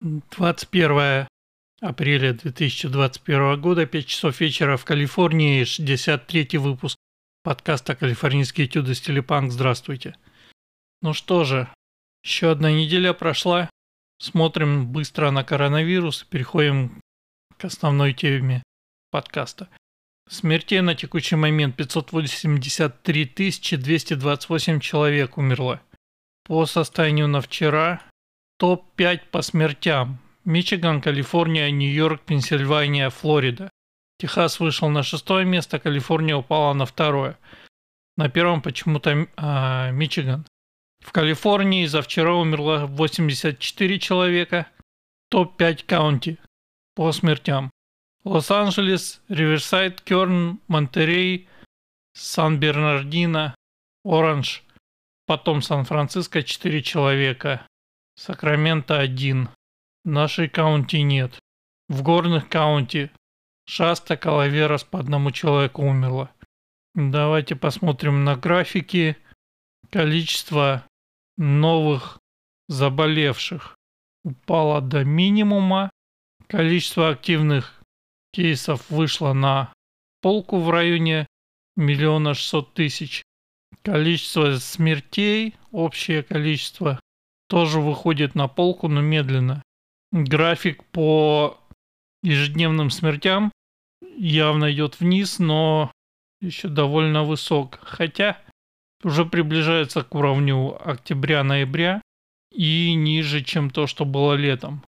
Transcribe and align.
21 0.00 1.26
апреля 1.80 2.34
2021 2.34 3.60
года, 3.60 3.86
5 3.86 4.06
часов 4.06 4.40
вечера 4.40 4.76
в 4.76 4.84
Калифорнии, 4.84 5.64
63 5.64 6.58
выпуск 6.58 6.96
подкаста 7.42 7.96
«Калифорнийские 7.96 8.66
этюды 8.66 8.94
Стилипанк». 8.94 9.52
Здравствуйте. 9.52 10.16
Ну 11.00 11.14
что 11.14 11.44
же, 11.44 11.68
еще 12.22 12.50
одна 12.50 12.72
неделя 12.72 13.12
прошла. 13.14 13.70
Смотрим 14.18 14.86
быстро 14.86 15.30
на 15.30 15.44
коронавирус 15.44 16.22
и 16.22 16.26
переходим 16.26 17.00
к 17.56 17.64
основной 17.64 18.12
теме 18.12 18.62
подкаста. 19.10 19.68
Смертей 20.28 20.80
на 20.80 20.94
текущий 20.94 21.36
момент 21.36 21.76
583 21.76 23.24
228 23.76 24.80
человек 24.80 25.38
умерло. 25.38 25.80
По 26.44 26.66
состоянию 26.66 27.28
на 27.28 27.40
вчера 27.40 28.02
Топ-5 28.58 29.20
по 29.30 29.42
смертям. 29.42 30.18
Мичиган, 30.44 31.00
Калифорния, 31.00 31.70
Нью-Йорк, 31.70 32.22
Пенсильвания, 32.22 33.10
Флорида. 33.10 33.70
Техас 34.18 34.60
вышел 34.60 34.88
на 34.88 35.02
шестое 35.02 35.44
место, 35.44 35.78
Калифорния 35.78 36.36
упала 36.36 36.72
на 36.72 36.86
второе. 36.86 37.38
На 38.16 38.30
первом 38.30 38.62
почему-то 38.62 39.28
а, 39.36 39.90
Мичиган. 39.90 40.46
В 41.00 41.12
Калифорнии 41.12 41.84
за 41.84 42.00
вчера 42.00 42.34
умерло 42.34 42.86
84 42.86 43.98
человека. 43.98 44.66
Топ-5 45.28 45.84
каунти 45.84 46.38
по 46.94 47.12
смертям. 47.12 47.70
Лос-Анджелес, 48.24 49.20
Риверсайд, 49.28 50.00
Керн, 50.00 50.60
Монтерей, 50.66 51.48
Сан-Бернардино, 52.14 53.54
Оранж. 54.04 54.62
Потом 55.26 55.60
Сан-Франциско 55.60 56.42
4 56.42 56.82
человека. 56.82 57.66
Сакраменто 58.16 58.98
один. 58.98 59.48
Нашей 60.04 60.48
каунти 60.48 61.02
нет. 61.02 61.38
В 61.88 62.02
горных 62.02 62.48
каунти 62.48 63.10
Шаста 63.68 64.16
Калаверас 64.16 64.84
по 64.84 64.98
одному 64.98 65.30
человеку 65.30 65.82
умерло. 65.82 66.30
Давайте 66.94 67.56
посмотрим 67.56 68.24
на 68.24 68.36
графики. 68.36 69.16
Количество 69.90 70.86
новых 71.36 72.18
заболевших 72.68 73.76
упало 74.24 74.80
до 74.80 75.04
минимума. 75.04 75.90
Количество 76.46 77.10
активных 77.10 77.82
кейсов 78.32 78.88
вышло 78.88 79.32
на 79.32 79.72
полку 80.22 80.60
в 80.60 80.70
районе 80.70 81.26
миллиона 81.76 82.34
шестьсот 82.34 82.72
тысяч. 82.72 83.22
Количество 83.82 84.56
смертей, 84.58 85.56
общее 85.70 86.22
количество 86.22 86.98
тоже 87.48 87.80
выходит 87.80 88.34
на 88.34 88.48
полку, 88.48 88.88
но 88.88 89.00
медленно. 89.00 89.62
График 90.12 90.84
по 90.84 91.58
ежедневным 92.22 92.90
смертям 92.90 93.52
явно 94.16 94.72
идет 94.72 95.00
вниз, 95.00 95.38
но 95.38 95.92
еще 96.40 96.68
довольно 96.68 97.24
высок. 97.24 97.78
Хотя 97.82 98.38
уже 99.02 99.24
приближается 99.24 100.02
к 100.02 100.14
уровню 100.14 100.76
октября-ноября 100.88 102.02
и 102.52 102.94
ниже, 102.94 103.42
чем 103.42 103.70
то, 103.70 103.86
что 103.86 104.04
было 104.04 104.34
летом. 104.34 104.82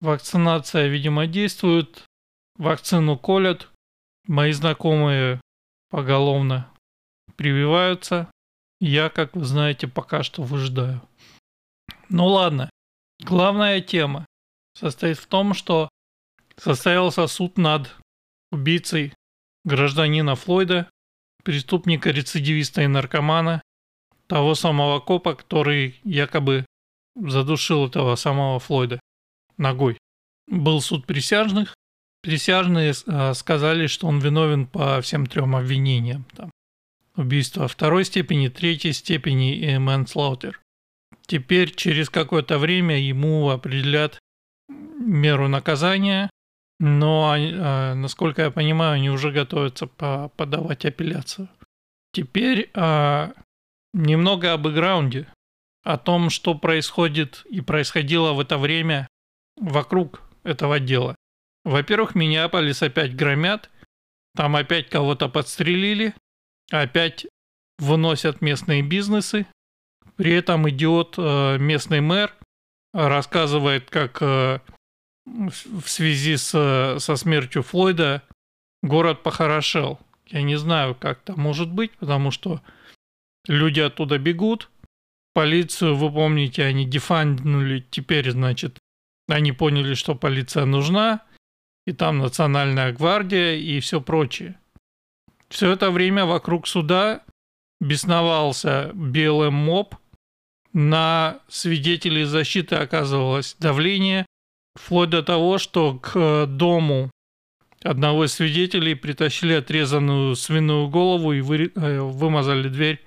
Вакцинация, 0.00 0.88
видимо, 0.88 1.26
действует. 1.26 2.04
Вакцину 2.56 3.16
колят. 3.16 3.68
Мои 4.26 4.52
знакомые 4.52 5.40
поголовно 5.90 6.68
прививаются. 7.36 8.30
Я, 8.80 9.08
как 9.10 9.36
вы 9.36 9.44
знаете, 9.44 9.86
пока 9.86 10.22
что 10.22 10.42
выжидаю. 10.42 11.00
Ну 12.08 12.26
ладно. 12.26 12.70
Главная 13.20 13.80
тема 13.80 14.26
состоит 14.74 15.18
в 15.18 15.26
том, 15.26 15.54
что 15.54 15.88
состоялся 16.56 17.26
суд 17.26 17.58
над 17.58 17.94
убийцей 18.50 19.14
гражданина 19.64 20.34
Флойда, 20.34 20.90
преступника-рецидивиста 21.44 22.82
и 22.82 22.86
наркомана, 22.86 23.62
того 24.26 24.54
самого 24.54 25.00
копа, 25.00 25.34
который 25.34 26.00
якобы 26.04 26.66
задушил 27.14 27.86
этого 27.86 28.16
самого 28.16 28.58
Флойда 28.58 29.00
ногой. 29.58 29.98
Был 30.46 30.80
суд 30.80 31.06
присяжных. 31.06 31.74
Присяжные 32.22 32.92
э, 32.92 33.34
сказали, 33.34 33.86
что 33.88 34.06
он 34.06 34.20
виновен 34.20 34.66
по 34.66 35.00
всем 35.00 35.26
трем 35.26 35.56
обвинениям. 35.56 36.24
Там, 36.36 36.50
убийство 37.16 37.66
второй 37.68 38.04
степени, 38.04 38.48
третьей 38.48 38.92
степени 38.92 39.56
и 39.56 39.74
manslaughter. 39.74 40.54
Теперь 41.26 41.74
через 41.74 42.10
какое-то 42.10 42.58
время 42.58 42.98
ему 42.98 43.50
определят 43.50 44.18
меру 44.68 45.48
наказания, 45.48 46.30
но, 46.78 47.32
а, 47.34 47.94
насколько 47.94 48.42
я 48.42 48.50
понимаю, 48.50 48.94
они 48.94 49.10
уже 49.10 49.30
готовятся 49.30 49.86
подавать 49.86 50.84
апелляцию. 50.84 51.48
Теперь 52.12 52.70
а, 52.74 53.32
немного 53.94 54.52
об 54.52 54.62
бэкграунде, 54.62 55.26
о 55.84 55.98
том, 55.98 56.30
что 56.30 56.54
происходит 56.54 57.44
и 57.48 57.60
происходило 57.60 58.32
в 58.32 58.40
это 58.40 58.58
время 58.58 59.08
вокруг 59.56 60.22
этого 60.44 60.80
дела. 60.80 61.14
Во-первых, 61.64 62.14
Миннеаполис 62.14 62.82
опять 62.82 63.14
громят, 63.14 63.70
там 64.34 64.56
опять 64.56 64.88
кого-то 64.88 65.28
подстрелили, 65.28 66.14
опять 66.70 67.26
выносят 67.78 68.40
местные 68.40 68.82
бизнесы, 68.82 69.46
при 70.16 70.32
этом 70.32 70.68
идет 70.68 71.14
э, 71.18 71.58
местный 71.58 72.00
мэр, 72.00 72.34
рассказывает, 72.92 73.90
как 73.90 74.18
э, 74.20 74.60
в 75.24 75.86
связи 75.86 76.36
с, 76.36 76.96
со 76.98 77.16
смертью 77.16 77.62
Флойда 77.62 78.22
город 78.82 79.22
похорошел. 79.22 79.98
Я 80.26 80.42
не 80.42 80.56
знаю, 80.56 80.94
как 80.94 81.22
это 81.22 81.38
может 81.38 81.70
быть, 81.70 81.92
потому 81.92 82.30
что 82.30 82.60
люди 83.46 83.80
оттуда 83.80 84.18
бегут. 84.18 84.70
Полицию, 85.34 85.96
вы 85.96 86.10
помните, 86.12 86.64
они 86.64 86.84
дефанднули. 86.84 87.86
Теперь, 87.90 88.30
значит, 88.30 88.78
они 89.28 89.52
поняли, 89.52 89.94
что 89.94 90.14
полиция 90.14 90.64
нужна. 90.64 91.22
И 91.86 91.92
там 91.92 92.18
национальная 92.18 92.92
гвардия 92.92 93.54
и 93.54 93.80
все 93.80 94.00
прочее. 94.00 94.58
Все 95.48 95.72
это 95.72 95.90
время 95.90 96.26
вокруг 96.26 96.68
суда 96.68 97.24
бесновался 97.80 98.92
белый 98.94 99.50
моб, 99.50 99.96
на 100.72 101.40
свидетелей 101.48 102.24
защиты 102.24 102.76
оказывалось 102.76 103.56
давление, 103.58 104.26
вплоть 104.74 105.10
до 105.10 105.22
того, 105.22 105.58
что 105.58 105.98
к 105.98 106.46
дому 106.46 107.10
одного 107.82 108.24
из 108.24 108.32
свидетелей 108.32 108.94
притащили 108.94 109.54
отрезанную 109.54 110.36
свиную 110.36 110.88
голову 110.88 111.32
и 111.32 111.40
вы, 111.40 111.72
э, 111.74 112.00
вымазали 112.00 112.68
дверь 112.68 113.04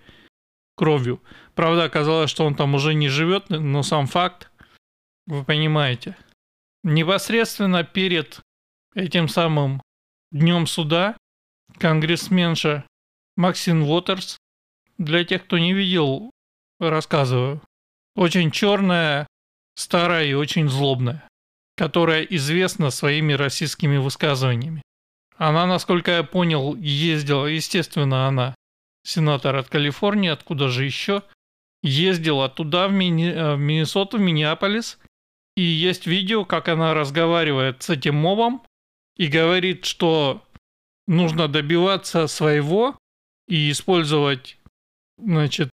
кровью. 0.76 1.22
Правда, 1.54 1.86
оказалось, 1.86 2.30
что 2.30 2.46
он 2.46 2.56
там 2.56 2.76
уже 2.76 2.94
не 2.94 3.08
живет, 3.08 3.50
но 3.50 3.84
сам 3.84 4.08
факт, 4.08 4.52
вы 5.26 5.44
понимаете. 5.44 6.18
Непосредственно 6.84 7.84
перед 7.84 8.42
этим 8.94 9.28
самым 9.28 9.82
днем 10.32 10.68
суда 10.68 11.18
конгрессменша 11.80 12.86
Максин 13.38 13.82
Уотерс, 13.84 14.38
для 14.98 15.26
тех, 15.26 15.44
кто 15.44 15.58
не 15.58 15.74
видел 15.74 16.32
рассказываю. 16.80 17.62
Очень 18.16 18.52
черная, 18.52 19.28
старая 19.76 20.26
и 20.26 20.34
очень 20.34 20.70
злобная, 20.70 21.28
которая 21.76 22.24
известна 22.24 22.90
своими 22.90 23.34
российскими 23.34 23.98
высказываниями. 23.98 24.82
Она, 25.38 25.66
насколько 25.66 26.12
я 26.12 26.24
понял, 26.24 26.76
ездила, 26.76 27.46
естественно, 27.46 28.28
она 28.28 28.56
сенатор 29.04 29.56
от 29.56 29.70
Калифорнии, 29.70 30.30
откуда 30.30 30.70
же 30.70 30.86
еще, 30.86 31.24
ездила 31.84 32.50
туда, 32.50 32.88
в, 32.88 32.94
Мини, 32.94 33.30
э, 33.30 33.56
в 33.56 33.60
Миннесоту, 33.60 34.18
в 34.18 34.22
Миннеаполис, 34.22 34.98
и 35.56 35.62
есть 35.62 36.08
видео, 36.08 36.46
как 36.46 36.68
она 36.68 36.94
разговаривает 36.94 37.84
с 37.84 37.90
этим 37.90 38.16
мобом 38.16 38.64
и 39.16 39.28
говорит, 39.28 39.86
что 39.86 40.44
нужно 41.08 41.48
добиваться 41.48 42.28
своего 42.28 42.98
и 43.48 43.72
использовать, 43.72 44.58
значит, 45.18 45.70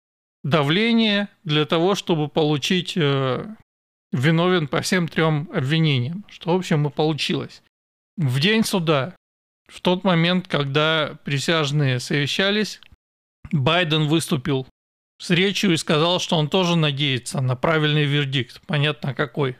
давление 0.43 1.29
для 1.43 1.65
того, 1.65 1.95
чтобы 1.95 2.29
получить 2.29 2.93
э, 2.95 3.45
виновен 4.11 4.67
по 4.67 4.81
всем 4.81 5.07
трем 5.07 5.49
обвинениям, 5.53 6.25
что, 6.29 6.53
в 6.53 6.57
общем, 6.57 6.87
и 6.87 6.91
получилось. 6.91 7.61
В 8.17 8.39
день 8.39 8.63
суда, 8.63 9.15
в 9.67 9.81
тот 9.81 10.03
момент, 10.03 10.47
когда 10.47 11.17
присяжные 11.23 11.99
совещались, 11.99 12.81
Байден 13.51 14.07
выступил 14.07 14.67
с 15.19 15.29
речью 15.29 15.73
и 15.73 15.77
сказал, 15.77 16.19
что 16.19 16.37
он 16.37 16.49
тоже 16.49 16.75
надеется 16.75 17.41
на 17.41 17.55
правильный 17.55 18.05
вердикт, 18.05 18.61
понятно 18.65 19.13
какой. 19.13 19.57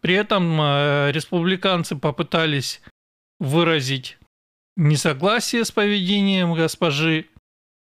При 0.00 0.14
этом 0.14 0.60
э, 0.60 1.10
республиканцы 1.12 1.96
попытались 1.96 2.80
выразить 3.40 4.18
несогласие 4.76 5.64
с 5.64 5.72
поведением 5.72 6.54
госпожи 6.54 7.26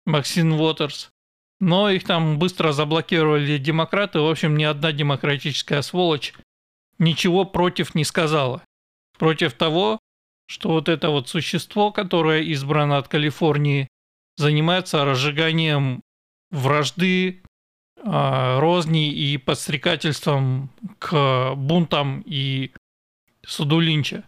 Максин 0.06 0.52
Уотерс, 0.52 1.10
но 1.60 1.90
их 1.90 2.04
там 2.04 2.38
быстро 2.38 2.72
заблокировали 2.72 3.58
демократы. 3.58 4.20
В 4.20 4.28
общем, 4.28 4.56
ни 4.56 4.64
одна 4.64 4.92
демократическая 4.92 5.82
сволочь 5.82 6.34
ничего 6.98 7.44
против 7.44 7.94
не 7.94 8.04
сказала. 8.04 8.62
Против 9.18 9.54
того, 9.54 9.98
что 10.46 10.70
вот 10.70 10.88
это 10.88 11.10
вот 11.10 11.28
существо, 11.28 11.90
которое 11.90 12.42
избрано 12.42 12.98
от 12.98 13.08
Калифорнии, 13.08 13.88
занимается 14.36 15.04
разжиганием 15.04 16.02
вражды, 16.50 17.42
а, 18.04 18.60
розни 18.60 19.10
и 19.12 19.38
подстрекательством 19.38 20.70
к 20.98 21.54
бунтам 21.56 22.22
и 22.26 22.72
суду 23.44 23.80
Линча. 23.80 24.24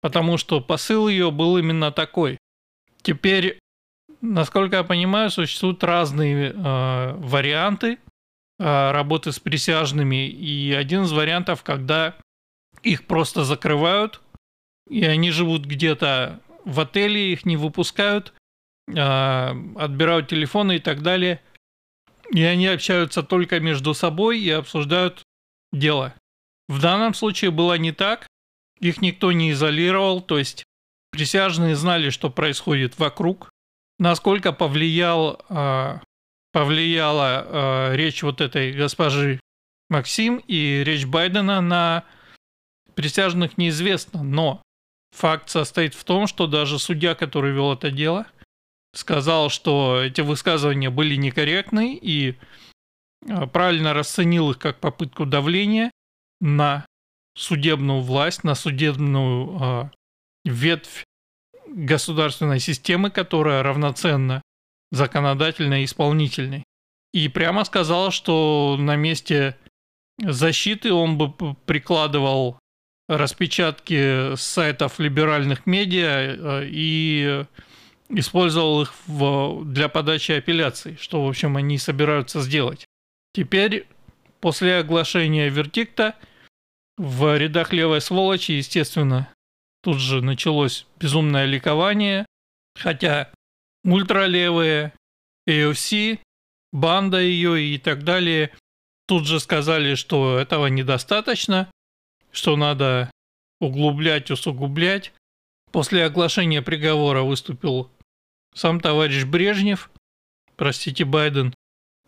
Потому 0.00 0.38
что 0.38 0.60
посыл 0.60 1.08
ее 1.08 1.30
был 1.30 1.58
именно 1.58 1.92
такой. 1.92 2.38
Теперь, 3.02 3.58
насколько 4.20 4.76
я 4.76 4.84
понимаю, 4.84 5.30
существуют 5.30 5.82
разные 5.84 6.52
э, 6.52 7.12
варианты 7.14 7.98
э, 8.58 8.90
работы 8.92 9.32
с 9.32 9.38
присяжными. 9.38 10.28
И 10.28 10.72
один 10.72 11.02
из 11.02 11.12
вариантов, 11.12 11.62
когда 11.62 12.16
их 12.82 13.06
просто 13.06 13.44
закрывают, 13.44 14.20
и 14.88 15.04
они 15.04 15.30
живут 15.30 15.64
где-то 15.64 16.40
в 16.64 16.80
отеле, 16.80 17.32
их 17.32 17.44
не 17.46 17.56
выпускают, 17.56 18.32
э, 18.88 18.94
отбирают 19.76 20.28
телефоны 20.28 20.76
и 20.76 20.80
так 20.80 21.02
далее. 21.02 21.40
И 22.32 22.42
они 22.42 22.66
общаются 22.68 23.22
только 23.22 23.60
между 23.60 23.94
собой 23.94 24.40
и 24.40 24.50
обсуждают 24.50 25.22
дело. 25.72 26.14
В 26.68 26.80
данном 26.80 27.14
случае 27.14 27.50
было 27.50 27.74
не 27.74 27.92
так. 27.92 28.26
Их 28.78 29.02
никто 29.02 29.32
не 29.32 29.50
изолировал, 29.50 30.20
то 30.22 30.38
есть 30.38 30.64
присяжные 31.10 31.74
знали, 31.74 32.10
что 32.10 32.30
происходит 32.30 32.98
вокруг. 32.98 33.50
Насколько 34.00 34.52
повлиял, 34.52 35.44
э, 35.50 35.98
повлияла 36.52 37.44
э, 37.92 37.96
речь 37.96 38.22
вот 38.22 38.40
этой 38.40 38.72
госпожи 38.72 39.40
Максим 39.90 40.42
и 40.48 40.82
речь 40.82 41.04
Байдена 41.04 41.60
на 41.60 42.04
присяжных 42.94 43.58
неизвестно, 43.58 44.22
но 44.22 44.62
факт 45.14 45.50
состоит 45.50 45.92
в 45.92 46.04
том, 46.04 46.26
что 46.26 46.46
даже 46.46 46.78
судья, 46.78 47.14
который 47.14 47.52
вел 47.52 47.74
это 47.74 47.90
дело, 47.90 48.26
сказал, 48.94 49.50
что 49.50 50.00
эти 50.02 50.22
высказывания 50.22 50.88
были 50.88 51.16
некорректны 51.16 51.94
и 51.94 52.38
э, 53.28 53.46
правильно 53.48 53.92
расценил 53.92 54.52
их 54.52 54.58
как 54.58 54.80
попытку 54.80 55.26
давления 55.26 55.90
на 56.40 56.86
судебную 57.36 58.00
власть, 58.00 58.44
на 58.44 58.54
судебную 58.54 59.58
э, 59.60 59.90
ветвь 60.46 61.04
государственной 61.70 62.60
системы, 62.60 63.10
которая 63.10 63.62
равноценна 63.62 64.42
законодательной 64.90 65.82
и 65.82 65.84
исполнительной. 65.84 66.64
И 67.12 67.28
прямо 67.28 67.64
сказал, 67.64 68.10
что 68.10 68.76
на 68.78 68.96
месте 68.96 69.56
защиты 70.18 70.92
он 70.92 71.16
бы 71.16 71.32
прикладывал 71.54 72.58
распечатки 73.08 74.36
с 74.36 74.40
сайтов 74.40 75.00
либеральных 75.00 75.66
медиа 75.66 76.06
э, 76.06 76.68
и 76.70 77.44
использовал 78.08 78.82
их 78.82 78.94
в, 79.06 79.64
для 79.64 79.88
подачи 79.88 80.32
апелляций, 80.32 80.96
что, 81.00 81.24
в 81.24 81.28
общем, 81.28 81.56
они 81.56 81.78
собираются 81.78 82.40
сделать. 82.40 82.84
Теперь, 83.32 83.86
после 84.40 84.78
оглашения 84.78 85.48
вердикта, 85.48 86.14
в 86.98 87.36
рядах 87.36 87.72
левой 87.72 88.00
сволочи, 88.00 88.52
естественно, 88.52 89.28
тут 89.82 89.98
же 89.98 90.22
началось 90.22 90.86
безумное 90.98 91.46
ликование, 91.46 92.26
хотя 92.74 93.30
ультралевые, 93.84 94.92
AOC, 95.48 96.20
банда 96.72 97.20
ее 97.20 97.60
и 97.62 97.78
так 97.78 98.04
далее 98.04 98.52
тут 99.06 99.26
же 99.26 99.40
сказали, 99.40 99.94
что 99.94 100.38
этого 100.38 100.66
недостаточно, 100.66 101.70
что 102.30 102.56
надо 102.56 103.10
углублять, 103.60 104.30
усугублять. 104.30 105.12
После 105.72 106.04
оглашения 106.04 106.62
приговора 106.62 107.22
выступил 107.22 107.90
сам 108.54 108.80
товарищ 108.80 109.24
Брежнев, 109.24 109.90
простите, 110.56 111.04
Байден, 111.04 111.54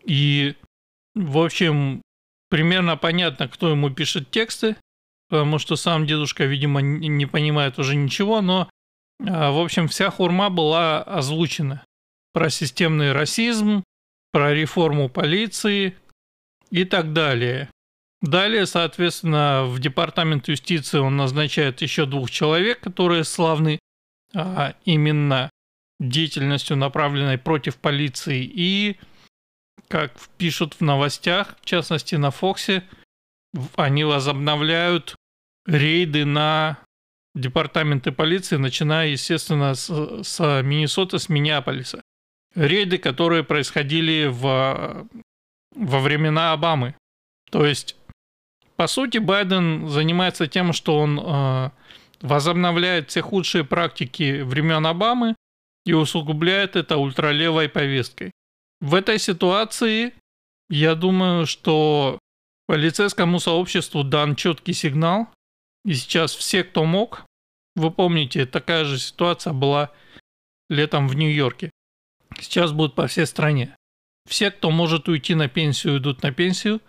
и, 0.05 0.55
в 1.15 1.37
общем, 1.37 2.01
примерно 2.49 2.97
понятно, 2.97 3.47
кто 3.47 3.69
ему 3.69 3.89
пишет 3.89 4.31
тексты, 4.31 4.75
потому 5.33 5.57
что 5.57 5.75
сам 5.75 6.05
дедушка, 6.05 6.45
видимо, 6.45 6.79
не 6.79 7.25
понимает 7.25 7.79
уже 7.79 7.95
ничего, 7.95 8.39
но, 8.41 8.69
а, 9.27 9.49
в 9.49 9.57
общем, 9.57 9.87
вся 9.87 10.11
хурма 10.11 10.51
была 10.51 11.01
озвучена. 11.01 11.83
Про 12.33 12.51
системный 12.51 13.13
расизм, 13.13 13.83
про 14.31 14.53
реформу 14.53 15.09
полиции 15.09 15.97
и 16.69 16.85
так 16.85 17.13
далее. 17.13 17.67
Далее, 18.21 18.67
соответственно, 18.67 19.63
в 19.65 19.79
департамент 19.79 20.49
юстиции 20.49 20.99
он 20.99 21.17
назначает 21.17 21.81
еще 21.81 22.05
двух 22.05 22.29
человек, 22.29 22.81
которые 22.81 23.23
славны 23.23 23.79
а, 24.35 24.75
именно 24.85 25.49
деятельностью, 25.99 26.77
направленной 26.77 27.39
против 27.39 27.77
полиции, 27.77 28.43
и 28.43 28.97
как 29.87 30.13
пишут 30.37 30.75
в 30.75 30.81
новостях, 30.81 31.55
в 31.59 31.65
частности 31.65 32.13
на 32.13 32.29
Фоксе, 32.29 32.83
они 33.75 34.03
возобновляют 34.03 35.15
рейды 35.65 36.25
на 36.25 36.79
департаменты 37.35 38.11
полиции, 38.11 38.57
начиная, 38.57 39.07
естественно, 39.07 39.73
с, 39.73 39.89
с 40.23 40.61
Миннесоты, 40.61 41.19
с 41.19 41.29
Миннеаполиса. 41.29 42.01
Рейды, 42.55 42.97
которые 42.97 43.43
происходили 43.43 44.27
в, 44.27 45.07
во 45.75 45.99
времена 45.99 46.53
Обамы. 46.53 46.95
То 47.49 47.65
есть, 47.65 47.95
по 48.75 48.87
сути, 48.87 49.17
Байден 49.17 49.87
занимается 49.89 50.47
тем, 50.47 50.73
что 50.73 50.99
он 50.99 51.19
э, 51.19 51.69
возобновляет 52.21 53.09
все 53.09 53.21
худшие 53.21 53.63
практики 53.63 54.41
времен 54.41 54.85
Обамы 54.85 55.35
и 55.85 55.93
усугубляет 55.93 56.75
это 56.75 56.97
ультралевой 56.97 57.69
повесткой. 57.69 58.31
В 58.79 58.95
этой 58.95 59.17
ситуации 59.17 60.13
я 60.69 60.95
думаю, 60.95 61.45
что 61.45 62.19
полицейскому 62.67 63.39
сообществу 63.39 64.03
дан 64.03 64.35
четкий 64.35 64.73
сигнал, 64.73 65.27
и 65.85 65.93
сейчас 65.93 66.33
все, 66.33 66.63
кто 66.63 66.85
мог, 66.85 67.25
вы 67.75 67.91
помните, 67.91 68.45
такая 68.45 68.85
же 68.85 68.99
ситуация 68.99 69.53
была 69.53 69.91
летом 70.69 71.07
в 71.07 71.15
Нью-Йорке. 71.15 71.71
Сейчас 72.39 72.71
будет 72.71 72.95
по 72.95 73.07
всей 73.07 73.25
стране. 73.25 73.75
Все, 74.27 74.51
кто 74.51 74.71
может 74.71 75.07
уйти 75.07 75.35
на 75.35 75.47
пенсию, 75.47 75.97
идут 75.97 76.23
на 76.23 76.31
пенсию. 76.31 76.81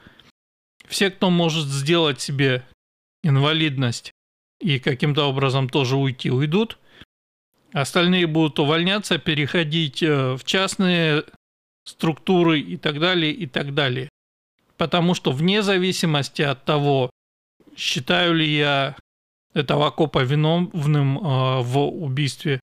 Все, 0.86 1.10
кто 1.10 1.30
может 1.30 1.66
сделать 1.66 2.20
себе 2.20 2.66
инвалидность 3.22 4.12
и 4.60 4.78
каким-то 4.78 5.24
образом 5.24 5.68
тоже 5.68 5.96
уйти, 5.96 6.30
уйдут. 6.30 6.78
Остальные 7.72 8.26
будут 8.26 8.58
увольняться, 8.58 9.18
переходить 9.18 10.02
э, 10.02 10.34
в 10.34 10.44
частные 10.44 11.24
структуры 11.84 12.60
и 12.60 12.76
так 12.76 13.00
далее, 13.00 13.32
и 13.32 13.46
так 13.46 13.74
далее. 13.74 14.08
Потому 14.76 15.14
что 15.14 15.32
вне 15.32 15.62
зависимости 15.62 16.42
от 16.42 16.64
того, 16.64 17.10
считаю 17.76 18.34
ли 18.34 18.48
я 18.48 18.96
этого 19.54 19.90
копа 19.90 20.24
виновным 20.24 21.18
э, 21.18 21.60
в 21.62 21.78
убийстве 21.78 22.60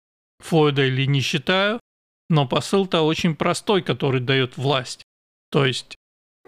Флойда 0.41 0.85
или 0.85 1.07
не 1.07 1.21
считаю, 1.21 1.81
но 2.29 2.47
посыл-то 2.47 3.03
очень 3.03 3.35
простой, 3.35 3.83
который 3.83 4.21
дает 4.21 4.57
власть. 4.57 5.03
То 5.51 5.65
есть, 5.65 5.97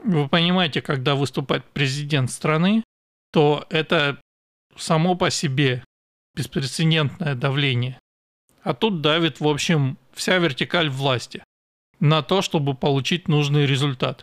вы 0.02 0.28
понимаете, 0.28 0.82
когда 0.82 1.14
выступает 1.14 1.64
президент 1.72 2.30
страны, 2.30 2.84
то 3.32 3.66
это 3.70 4.20
само 4.76 5.14
по 5.14 5.30
себе 5.30 5.84
беспрецедентное 6.34 7.34
давление. 7.34 7.98
А 8.62 8.74
тут 8.74 9.00
давит, 9.00 9.40
в 9.40 9.48
общем, 9.48 9.96
вся 10.12 10.38
вертикаль 10.38 10.90
власти 10.90 11.42
на 12.00 12.22
то, 12.22 12.42
чтобы 12.42 12.74
получить 12.74 13.28
нужный 13.28 13.64
результат. 13.64 14.22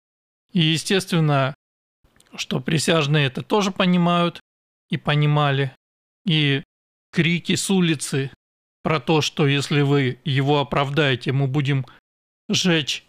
И 0.52 0.60
естественно, 0.60 1.56
что 2.36 2.60
присяжные 2.60 3.28
это 3.28 3.42
тоже 3.42 3.72
понимают 3.72 4.40
и 4.90 4.98
понимали. 4.98 5.75
И 6.25 6.63
крики 7.12 7.56
с 7.56 7.70
улицы 7.70 8.32
про 8.84 9.00
то, 9.00 9.22
что 9.22 9.48
если 9.48 9.82
вы 9.82 10.20
его 10.25 10.60
оправдаете, 10.60 11.32
мы 11.32 11.48
будем 11.48 11.86
жечь, 12.50 13.06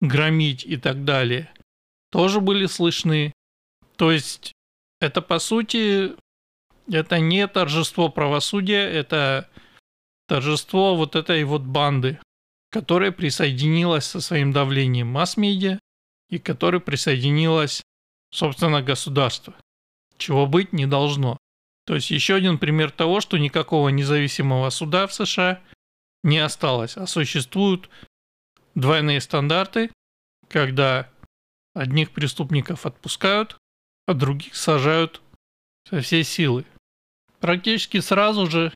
громить 0.00 0.64
и 0.64 0.76
так 0.76 1.04
далее, 1.04 1.52
тоже 2.10 2.40
были 2.40 2.66
слышны. 2.66 3.32
То 3.96 4.10
есть 4.10 4.52
это 5.00 5.22
по 5.22 5.38
сути, 5.38 6.12
это 6.90 7.20
не 7.20 7.46
торжество 7.46 8.08
правосудия, 8.08 8.88
это 8.88 9.48
торжество 10.26 10.96
вот 10.96 11.14
этой 11.14 11.44
вот 11.44 11.62
банды, 11.62 12.18
которая 12.70 13.12
присоединилась 13.12 14.06
со 14.06 14.20
своим 14.20 14.52
давлением 14.52 15.08
масс-медиа 15.08 15.78
и 16.30 16.38
которая 16.38 16.80
присоединилась, 16.80 17.82
собственно, 18.32 18.82
государство, 18.82 19.54
чего 20.18 20.46
быть 20.46 20.72
не 20.72 20.86
должно. 20.86 21.38
То 21.86 21.94
есть 21.94 22.10
еще 22.10 22.34
один 22.34 22.58
пример 22.58 22.90
того, 22.90 23.20
что 23.20 23.38
никакого 23.38 23.88
независимого 23.90 24.70
суда 24.70 25.06
в 25.06 25.14
США 25.14 25.60
не 26.22 26.38
осталось, 26.38 26.96
а 26.96 27.06
существуют 27.06 27.90
двойные 28.74 29.20
стандарты, 29.20 29.90
когда 30.48 31.08
одних 31.74 32.12
преступников 32.12 32.86
отпускают, 32.86 33.56
а 34.06 34.14
других 34.14 34.54
сажают 34.56 35.20
со 35.88 36.00
всей 36.00 36.24
силы. 36.24 36.64
Практически 37.40 37.98
сразу 38.00 38.46
же, 38.46 38.72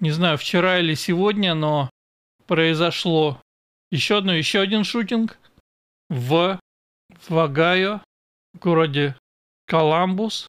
не 0.00 0.10
знаю, 0.10 0.36
вчера 0.36 0.80
или 0.80 0.94
сегодня, 0.94 1.54
но 1.54 1.90
произошло 2.46 3.40
еще 3.92 4.18
одно, 4.18 4.34
еще 4.34 4.60
один 4.60 4.82
шутинг 4.82 5.38
в 6.08 6.58
Вагайо, 8.52 8.60
городе 8.60 9.16
Коламбус. 9.66 10.46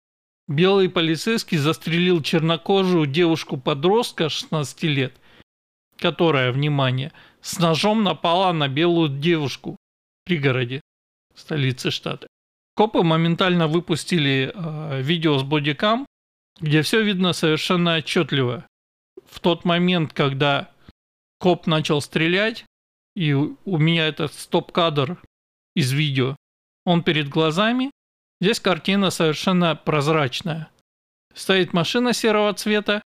Белый 0.48 0.89
полицейский 0.89 1.58
застрелил 1.58 2.22
чернокожую 2.22 3.05
девушку-подростка 3.05 4.29
16 4.29 4.84
лет, 4.84 5.13
которая, 5.98 6.51
внимание, 6.51 7.13
с 7.41 7.60
ножом 7.60 8.03
напала 8.03 8.51
на 8.51 8.67
белую 8.67 9.20
девушку 9.20 9.72
в 9.72 10.25
пригороде 10.25 10.81
столицы 11.36 11.91
штата. 11.91 12.27
Копы 12.75 13.03
моментально 13.03 13.67
выпустили 13.67 14.51
э, 14.53 15.01
видео 15.01 15.38
с 15.38 15.43
бодикам, 15.43 16.05
где 16.60 16.81
все 16.81 17.01
видно 17.01 17.34
совершенно 17.34 17.98
отчетливо. 17.98 18.65
В 19.25 19.39
тот 19.39 19.63
момент, 19.65 20.13
когда 20.13 20.72
коп 21.39 21.67
начал 21.67 22.01
стрелять, 22.01 22.65
и 23.15 23.34
у 23.34 23.77
меня 23.77 24.08
этот 24.08 24.34
стоп-кадр 24.34 25.22
из 25.75 25.91
видео, 25.91 26.36
он 26.85 27.03
перед 27.03 27.29
глазами, 27.29 27.91
здесь 28.39 28.59
картина 28.59 29.09
совершенно 29.09 29.75
прозрачная. 29.75 30.69
Стоит 31.33 31.73
машина 31.73 32.13
серого 32.13 32.53
цвета, 32.53 33.01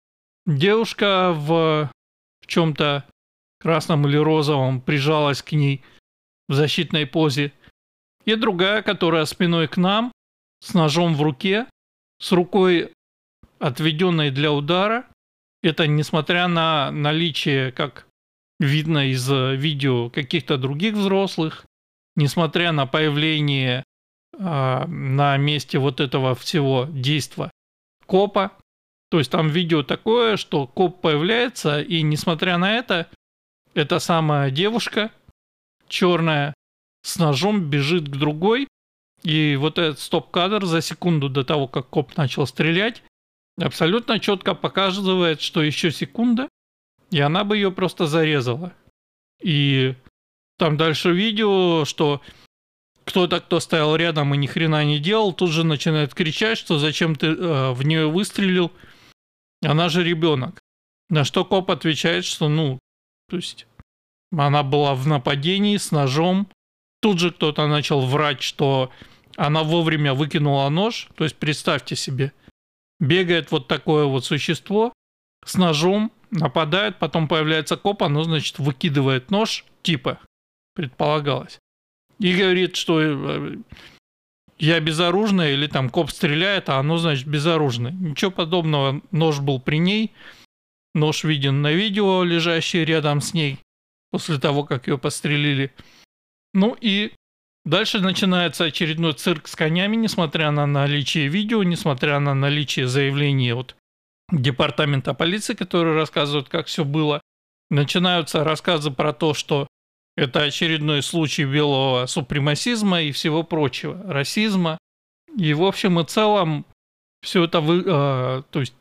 девушка 0.46 1.34
в, 1.34 1.92
в 2.42 2.48
чем-то 2.48 3.06
красном 3.60 4.08
или 4.08 4.18
розовом 4.18 4.82
прижалась 4.82 5.42
к 5.42 5.52
ней 5.52 5.84
в 6.48 6.54
защитной 6.54 7.06
позе, 7.06 7.52
и 8.26 8.36
другая, 8.36 8.82
которая 8.82 9.26
спиной 9.26 9.68
к 9.68 9.78
нам, 9.78 10.12
с 10.60 10.74
ножом 10.74 11.16
в 11.16 11.22
руке, 11.22 11.68
с 12.20 12.32
рукой 12.32 12.92
отведенной 13.60 14.32
для 14.32 14.52
удара. 14.52 15.08
Это 15.62 15.88
несмотря 15.88 16.48
на 16.48 16.92
наличие, 16.92 17.72
как 17.72 18.08
видно 18.60 19.10
из 19.10 19.30
э, 19.32 19.56
видео, 19.56 20.10
каких-то 20.10 20.58
других 20.58 20.94
взрослых, 20.94 21.66
несмотря 22.16 22.72
на 22.72 22.86
появление 22.86 23.84
э, 24.34 24.38
на 24.88 25.38
месте 25.38 25.80
вот 25.80 26.00
этого 26.00 26.36
всего 26.36 26.88
действа 26.90 27.52
копа. 28.06 28.52
То 29.10 29.20
есть 29.20 29.32
там 29.32 29.50
видео 29.50 29.84
такое, 29.84 30.38
что 30.38 30.68
коп 30.68 31.02
появляется, 31.02 31.82
и 31.82 32.02
несмотря 32.02 32.58
на 32.58 32.74
это, 32.74 33.08
эта 33.74 34.00
самая 34.00 34.52
девушка 34.52 35.12
черная 35.88 36.54
с 37.04 37.18
ножом 37.18 37.70
бежит 37.70 38.10
к 38.10 38.18
другой, 38.18 38.68
и 39.24 39.56
вот 39.56 39.78
этот 39.78 40.00
стоп-кадр 40.00 40.66
за 40.66 40.82
секунду 40.82 41.30
до 41.30 41.44
того, 41.44 41.68
как 41.68 41.90
коп 41.90 42.18
начал 42.18 42.48
стрелять, 42.48 43.04
абсолютно 43.60 44.20
четко 44.20 44.56
показывает, 44.56 45.42
что 45.42 45.62
еще 45.62 45.92
секунда, 45.92 46.50
и 47.12 47.20
она 47.20 47.44
бы 47.44 47.58
ее 47.58 47.72
просто 47.72 48.08
зарезала. 48.08 48.74
И 49.42 49.96
там 50.58 50.78
дальше 50.78 51.12
видео, 51.12 51.86
что 51.86 52.22
кто-то, 53.04 53.40
кто 53.40 53.60
стоял 53.60 53.96
рядом 53.96 54.34
и 54.34 54.38
ни 54.38 54.48
хрена 54.48 54.84
не 54.84 55.00
делал, 55.00 55.34
тут 55.34 55.52
же 55.52 55.64
начинает 55.64 56.14
кричать, 56.14 56.58
что 56.58 56.80
зачем 56.80 57.16
ты 57.16 57.28
э, 57.28 57.72
в 57.72 57.84
нее 57.84 58.10
выстрелил, 58.10 58.72
она 59.64 59.90
же 59.90 60.04
ребенок. 60.04 60.60
На 61.10 61.24
что 61.24 61.46
коп 61.46 61.70
отвечает, 61.70 62.26
что 62.26 62.50
ну, 62.50 62.80
то 63.30 63.36
есть 63.36 63.68
она 64.32 64.64
была 64.64 64.96
в 64.96 65.08
нападении 65.08 65.78
с 65.78 65.92
ножом, 65.92 66.48
Тут 67.06 67.20
же 67.20 67.30
кто-то 67.30 67.68
начал 67.68 68.02
врать, 68.02 68.42
что 68.42 68.92
она 69.38 69.62
вовремя 69.62 70.16
выкинула 70.16 70.70
нож. 70.70 71.08
То 71.16 71.24
есть 71.24 71.36
представьте 71.36 71.96
себе, 71.96 72.32
бегает 73.00 73.52
вот 73.52 73.68
такое 73.68 74.06
вот 74.06 74.26
существо 74.26 74.92
с 75.46 75.54
ножом, 75.54 76.12
нападает, 76.32 76.98
потом 76.98 77.28
появляется 77.28 77.78
коп, 77.78 78.02
оно, 78.02 78.24
значит, 78.24 78.58
выкидывает 78.58 79.30
нож, 79.30 79.66
типа, 79.84 80.18
предполагалось. 80.76 81.60
И 82.20 82.34
говорит, 82.34 82.76
что 82.76 83.02
э, 83.02 83.58
я 84.58 84.80
безоружная, 84.80 85.54
или 85.54 85.68
там 85.68 85.90
коп 85.90 86.12
стреляет, 86.12 86.70
а 86.70 86.78
оно, 86.80 86.98
значит, 86.98 87.28
безоружное. 87.28 87.92
Ничего 87.92 88.32
подобного, 88.32 89.02
нож 89.12 89.40
был 89.40 89.60
при 89.60 89.78
ней, 89.78 90.14
нож 90.94 91.24
виден 91.24 91.62
на 91.62 91.74
видео, 91.74 92.24
лежащий 92.24 92.86
рядом 92.86 93.22
с 93.22 93.34
ней, 93.34 93.60
после 94.12 94.40
того, 94.40 94.64
как 94.64 94.88
ее 94.88 94.98
пострелили. 94.98 95.74
Ну 96.54 96.78
и 96.80 97.12
дальше 97.66 98.00
начинается 98.00 98.64
очередной 98.66 99.14
цирк 99.14 99.48
с 99.48 99.56
конями, 99.56 99.98
несмотря 99.98 100.52
на 100.52 100.66
наличие 100.66 101.28
видео, 101.28 101.64
несмотря 101.64 102.20
на 102.20 102.34
наличие 102.34 102.88
заявления 102.88 103.56
от 103.56 103.76
департамента 104.32 105.14
полиции, 105.14 105.54
которые 105.54 105.96
рассказывают, 105.96 106.48
как 106.48 106.68
все 106.68 106.86
было. 106.86 107.22
Начинаются 107.70 108.44
рассказы 108.44 108.92
про 108.92 109.12
то, 109.12 109.34
что 109.34 109.68
это 110.16 110.44
очередной 110.44 111.04
случай 111.04 111.46
белого 111.46 112.06
супремасизма 112.06 113.02
и 113.02 113.12
всего 113.12 113.44
прочего, 113.44 114.02
расизма. 114.12 114.78
И 115.38 115.54
в 115.54 115.64
общем 115.64 116.00
и 116.00 116.06
целом 116.06 116.66
все 117.22 117.44
это, 117.44 117.60
вы, 117.60 117.84
э, 117.86 118.44
то 118.50 118.60
есть 118.60 118.74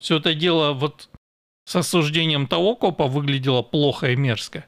все 0.00 0.18
это 0.18 0.34
дело 0.34 0.72
вот 0.72 1.08
с 1.64 1.76
осуждением 1.76 2.46
того 2.46 2.76
копа 2.76 3.06
выглядело 3.06 3.62
плохо 3.62 4.10
и 4.10 4.16
мерзко. 4.16 4.66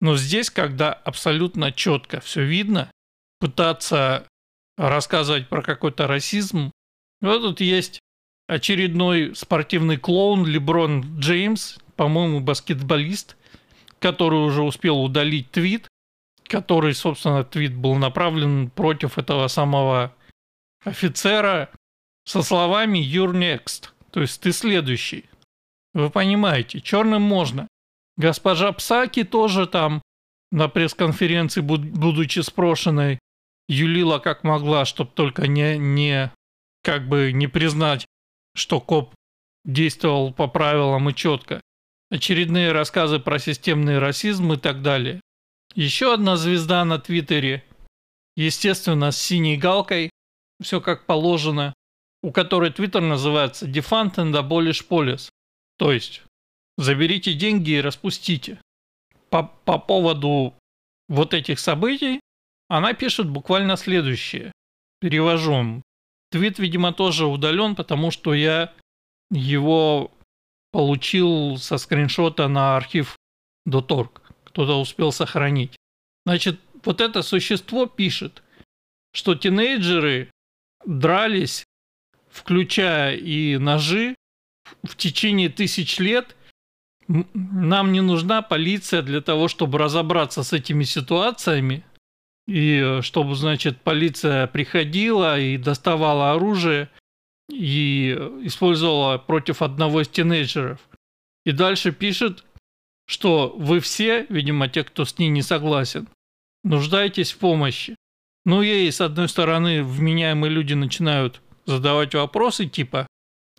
Но 0.00 0.16
здесь, 0.16 0.50
когда 0.50 0.92
абсолютно 0.92 1.72
четко 1.72 2.20
все 2.20 2.42
видно, 2.42 2.90
пытаться 3.38 4.26
рассказывать 4.76 5.48
про 5.48 5.62
какой-то 5.62 6.06
расизм, 6.06 6.72
вот 7.20 7.42
тут 7.42 7.60
есть 7.60 8.00
очередной 8.48 9.34
спортивный 9.36 9.96
клоун 9.96 10.46
Леброн 10.46 11.18
Джеймс, 11.18 11.78
по-моему, 11.96 12.40
баскетболист, 12.40 13.36
который 14.00 14.40
уже 14.40 14.62
успел 14.62 15.02
удалить 15.02 15.50
твит, 15.50 15.88
который, 16.44 16.94
собственно, 16.94 17.44
твит 17.44 17.74
был 17.74 17.94
направлен 17.94 18.70
против 18.70 19.18
этого 19.18 19.46
самого 19.48 20.14
офицера 20.84 21.70
со 22.24 22.42
словами 22.42 22.98
«You're 22.98 23.32
next», 23.32 23.90
то 24.10 24.20
есть 24.20 24.40
«ты 24.40 24.52
следующий». 24.52 25.26
Вы 25.92 26.10
понимаете, 26.10 26.80
черным 26.80 27.22
можно, 27.22 27.68
Госпожа 28.20 28.70
Псаки 28.72 29.24
тоже 29.24 29.66
там 29.66 30.02
на 30.50 30.68
пресс-конференции, 30.68 31.62
будучи 31.62 32.40
спрошенной, 32.40 33.18
юлила 33.66 34.18
как 34.18 34.44
могла, 34.44 34.84
чтобы 34.84 35.10
только 35.14 35.46
не, 35.46 35.78
не, 35.78 36.30
как 36.82 37.08
бы 37.08 37.32
не 37.32 37.46
признать, 37.46 38.04
что 38.54 38.78
коп 38.78 39.14
действовал 39.64 40.34
по 40.34 40.48
правилам 40.48 41.08
и 41.08 41.14
четко. 41.14 41.62
Очередные 42.10 42.72
рассказы 42.72 43.20
про 43.20 43.38
системный 43.38 43.98
расизм 43.98 44.52
и 44.52 44.56
так 44.56 44.82
далее. 44.82 45.20
Еще 45.74 46.12
одна 46.12 46.36
звезда 46.36 46.84
на 46.84 46.98
Твиттере, 46.98 47.64
естественно, 48.36 49.12
с 49.12 49.18
синей 49.18 49.56
галкой, 49.56 50.10
все 50.60 50.80
как 50.80 51.06
положено, 51.06 51.72
у 52.22 52.32
которой 52.32 52.72
Твиттер 52.72 53.00
называется 53.00 53.66
Defund 53.66 54.16
and 54.16 54.32
Abolish 54.32 54.86
Police. 54.88 55.30
То 55.78 55.92
есть 55.92 56.22
заберите 56.76 57.34
деньги 57.34 57.70
и 57.70 57.80
распустите. 57.80 58.60
По, 59.30 59.44
по 59.44 59.78
поводу 59.78 60.54
вот 61.08 61.32
этих 61.32 61.60
событий 61.60 62.20
она 62.68 62.92
пишет 62.92 63.28
буквально 63.28 63.76
следующее. 63.76 64.52
Перевожу. 65.00 65.82
Твит, 66.30 66.58
видимо, 66.58 66.92
тоже 66.92 67.26
удален, 67.26 67.74
потому 67.74 68.10
что 68.10 68.34
я 68.34 68.72
его 69.30 70.10
получил 70.72 71.56
со 71.56 71.78
скриншота 71.78 72.48
на 72.48 72.76
архив 72.76 73.16
.org. 73.68 74.20
Кто-то 74.44 74.80
успел 74.80 75.12
сохранить. 75.12 75.76
Значит, 76.26 76.60
вот 76.84 77.00
это 77.00 77.22
существо 77.22 77.86
пишет, 77.86 78.42
что 79.12 79.34
тинейджеры 79.34 80.30
дрались, 80.84 81.64
включая 82.30 83.16
и 83.16 83.58
ножи, 83.58 84.14
в 84.82 84.96
течение 84.96 85.48
тысяч 85.48 85.98
лет 85.98 86.36
нам 87.08 87.92
не 87.92 88.00
нужна 88.00 88.40
полиция 88.40 89.02
для 89.02 89.20
того, 89.20 89.48
чтобы 89.48 89.78
разобраться 89.78 90.42
с 90.42 90.52
этими 90.52 90.84
ситуациями. 90.84 91.84
И 92.46 92.80
э, 92.82 93.02
чтобы, 93.02 93.34
значит, 93.34 93.80
полиция 93.80 94.46
приходила 94.46 95.38
и 95.38 95.56
доставала 95.56 96.32
оружие 96.32 96.88
и 97.50 98.12
использовала 98.42 99.18
против 99.18 99.62
одного 99.62 100.02
из 100.02 100.08
тинейджеров. 100.08 100.80
И 101.44 101.52
дальше 101.52 101.92
пишет, 101.92 102.44
что 103.06 103.54
вы 103.56 103.80
все, 103.80 104.26
видимо, 104.28 104.68
те, 104.68 104.84
кто 104.84 105.04
с 105.04 105.18
ней 105.18 105.28
не 105.28 105.42
согласен, 105.42 106.08
нуждаетесь 106.62 107.32
в 107.32 107.38
помощи. 107.38 107.96
Ну, 108.44 108.62
ей, 108.62 108.90
с 108.90 109.00
одной 109.00 109.28
стороны, 109.28 109.82
вменяемые 109.82 110.50
люди 110.50 110.74
начинают 110.74 111.42
задавать 111.66 112.14
вопросы 112.14 112.66
типа, 112.66 113.06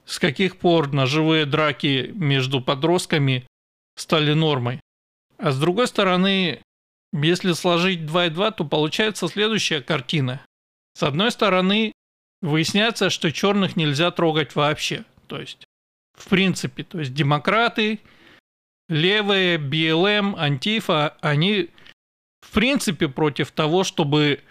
с 0.05 0.19
каких 0.19 0.57
пор 0.57 0.91
ножевые 0.91 1.45
драки 1.45 2.11
между 2.13 2.61
подростками 2.61 3.45
стали 3.95 4.33
нормой. 4.33 4.79
А 5.37 5.51
с 5.51 5.59
другой 5.59 5.87
стороны, 5.87 6.61
если 7.13 7.53
сложить 7.53 8.05
2 8.05 8.27
и 8.27 8.29
2, 8.29 8.51
то 8.51 8.65
получается 8.65 9.27
следующая 9.27 9.81
картина. 9.81 10.41
С 10.93 11.03
одной 11.03 11.31
стороны, 11.31 11.93
выясняется, 12.41 13.09
что 13.09 13.31
черных 13.31 13.75
нельзя 13.75 14.11
трогать 14.11 14.55
вообще. 14.55 15.05
То 15.27 15.39
есть, 15.39 15.65
в 16.17 16.27
принципе, 16.27 16.83
то 16.83 16.99
есть 16.99 17.13
демократы, 17.13 17.99
левые, 18.89 19.57
БЛМ, 19.57 20.35
Антифа, 20.35 21.15
они 21.21 21.69
в 22.41 22.51
принципе 22.51 23.07
против 23.07 23.51
того, 23.51 23.83
чтобы 23.83 24.41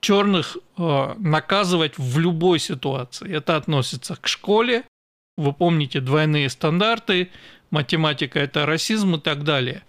черных 0.00 0.56
э, 0.78 1.14
наказывать 1.18 1.98
в 1.98 2.18
любой 2.18 2.58
ситуации. 2.58 3.30
Это 3.34 3.56
относится 3.56 4.16
к 4.16 4.28
школе, 4.28 4.84
вы 5.36 5.52
помните 5.52 6.00
двойные 6.00 6.48
стандарты, 6.48 7.30
математика 7.70 8.38
это 8.38 8.66
расизм 8.66 9.16
и 9.16 9.20
так 9.20 9.42
далее. 9.42 9.84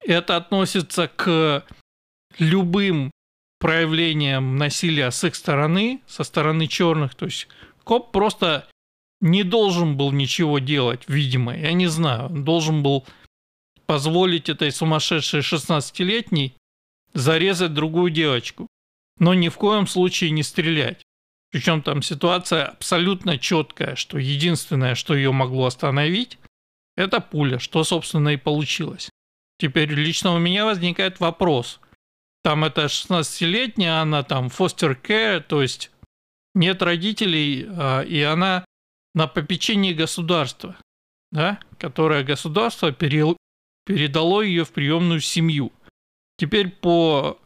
Это 0.00 0.36
относится 0.36 1.08
к 1.08 1.64
любым 2.38 3.10
проявлениям 3.58 4.56
насилия 4.56 5.10
с 5.10 5.24
их 5.24 5.34
стороны, 5.34 6.00
со 6.06 6.24
стороны 6.24 6.66
черных. 6.66 7.14
То 7.14 7.26
есть 7.26 7.48
коп 7.84 8.12
просто 8.12 8.66
не 9.20 9.42
должен 9.42 9.96
был 9.96 10.12
ничего 10.12 10.58
делать, 10.58 11.02
видимо, 11.08 11.56
я 11.56 11.72
не 11.72 11.86
знаю. 11.86 12.26
Он 12.26 12.44
должен 12.44 12.82
был 12.82 13.06
позволить 13.86 14.48
этой 14.48 14.70
сумасшедшей 14.70 15.40
16-летней 15.40 16.54
зарезать 17.14 17.74
другую 17.74 18.10
девочку. 18.10 18.66
Но 19.18 19.34
ни 19.34 19.48
в 19.48 19.56
коем 19.56 19.86
случае 19.86 20.30
не 20.30 20.42
стрелять. 20.42 21.02
Причем 21.50 21.82
там 21.82 22.02
ситуация 22.02 22.66
абсолютно 22.66 23.38
четкая, 23.38 23.96
что 23.96 24.18
единственное, 24.18 24.94
что 24.94 25.14
ее 25.14 25.32
могло 25.32 25.66
остановить, 25.66 26.38
это 26.96 27.20
пуля, 27.20 27.58
что, 27.58 27.84
собственно, 27.84 28.30
и 28.30 28.36
получилось. 28.36 29.08
Теперь 29.58 29.92
лично 29.92 30.34
у 30.34 30.38
меня 30.38 30.64
возникает 30.64 31.20
вопрос. 31.20 31.80
Там 32.42 32.64
это 32.64 32.84
16-летняя, 32.84 34.00
она 34.00 34.22
там 34.22 34.48
фостер 34.48 34.92
care, 34.92 35.40
то 35.40 35.62
есть 35.62 35.90
нет 36.54 36.82
родителей, 36.82 37.66
а, 37.68 38.02
и 38.02 38.20
она 38.22 38.64
на 39.14 39.26
попечении 39.26 39.92
государства, 39.92 40.76
да, 41.32 41.60
которое 41.78 42.24
государство 42.24 42.92
передало 42.92 44.42
ее 44.42 44.64
в 44.64 44.72
приемную 44.72 45.20
семью. 45.20 45.72
Теперь 46.36 46.68
по 46.70 47.38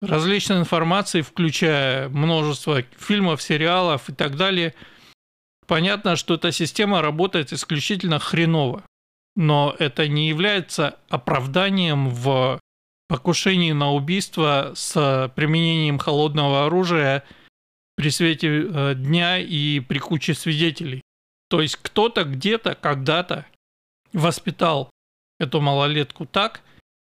различной 0.00 0.58
информации, 0.58 1.22
включая 1.22 2.08
множество 2.08 2.82
фильмов, 2.96 3.42
сериалов 3.42 4.08
и 4.08 4.12
так 4.12 4.36
далее, 4.36 4.74
понятно, 5.66 6.16
что 6.16 6.34
эта 6.34 6.52
система 6.52 7.02
работает 7.02 7.52
исключительно 7.52 8.18
хреново. 8.18 8.82
Но 9.36 9.74
это 9.78 10.06
не 10.06 10.28
является 10.28 10.98
оправданием 11.08 12.08
в 12.08 12.60
покушении 13.08 13.72
на 13.72 13.92
убийство 13.92 14.72
с 14.74 15.32
применением 15.36 15.98
холодного 15.98 16.66
оружия 16.66 17.24
при 17.96 18.10
свете 18.10 18.48
э, 18.48 18.94
дня 18.94 19.38
и 19.38 19.80
при 19.80 19.98
куче 19.98 20.34
свидетелей. 20.34 21.02
То 21.48 21.60
есть 21.60 21.76
кто-то 21.76 22.24
где-то 22.24 22.74
когда-то 22.74 23.46
воспитал 24.12 24.90
эту 25.38 25.60
малолетку 25.60 26.26
так, 26.26 26.62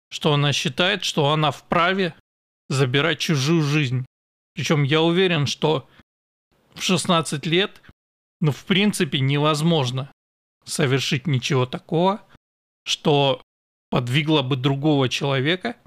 что 0.10 0.34
она 0.34 0.54
считает, 0.54 1.04
что 1.04 1.32
она 1.32 1.52
вправе 1.52 2.16
забирать 2.70 3.20
чужую 3.20 3.62
жизнь. 3.62 4.06
Причем 4.54 4.84
я 4.84 5.02
уверен, 5.02 5.46
что 5.46 5.88
в 6.74 6.82
16 6.82 7.46
лет, 7.46 7.82
ну, 8.42 8.52
в 8.52 8.66
принципе, 8.66 9.20
невозможно 9.20 10.12
совершить 10.66 11.28
ничего 11.28 11.66
такого, 11.66 12.22
что 12.86 13.42
подвигло 13.96 14.42
бы 14.42 14.58
другого 14.58 15.08
человека 15.08 15.78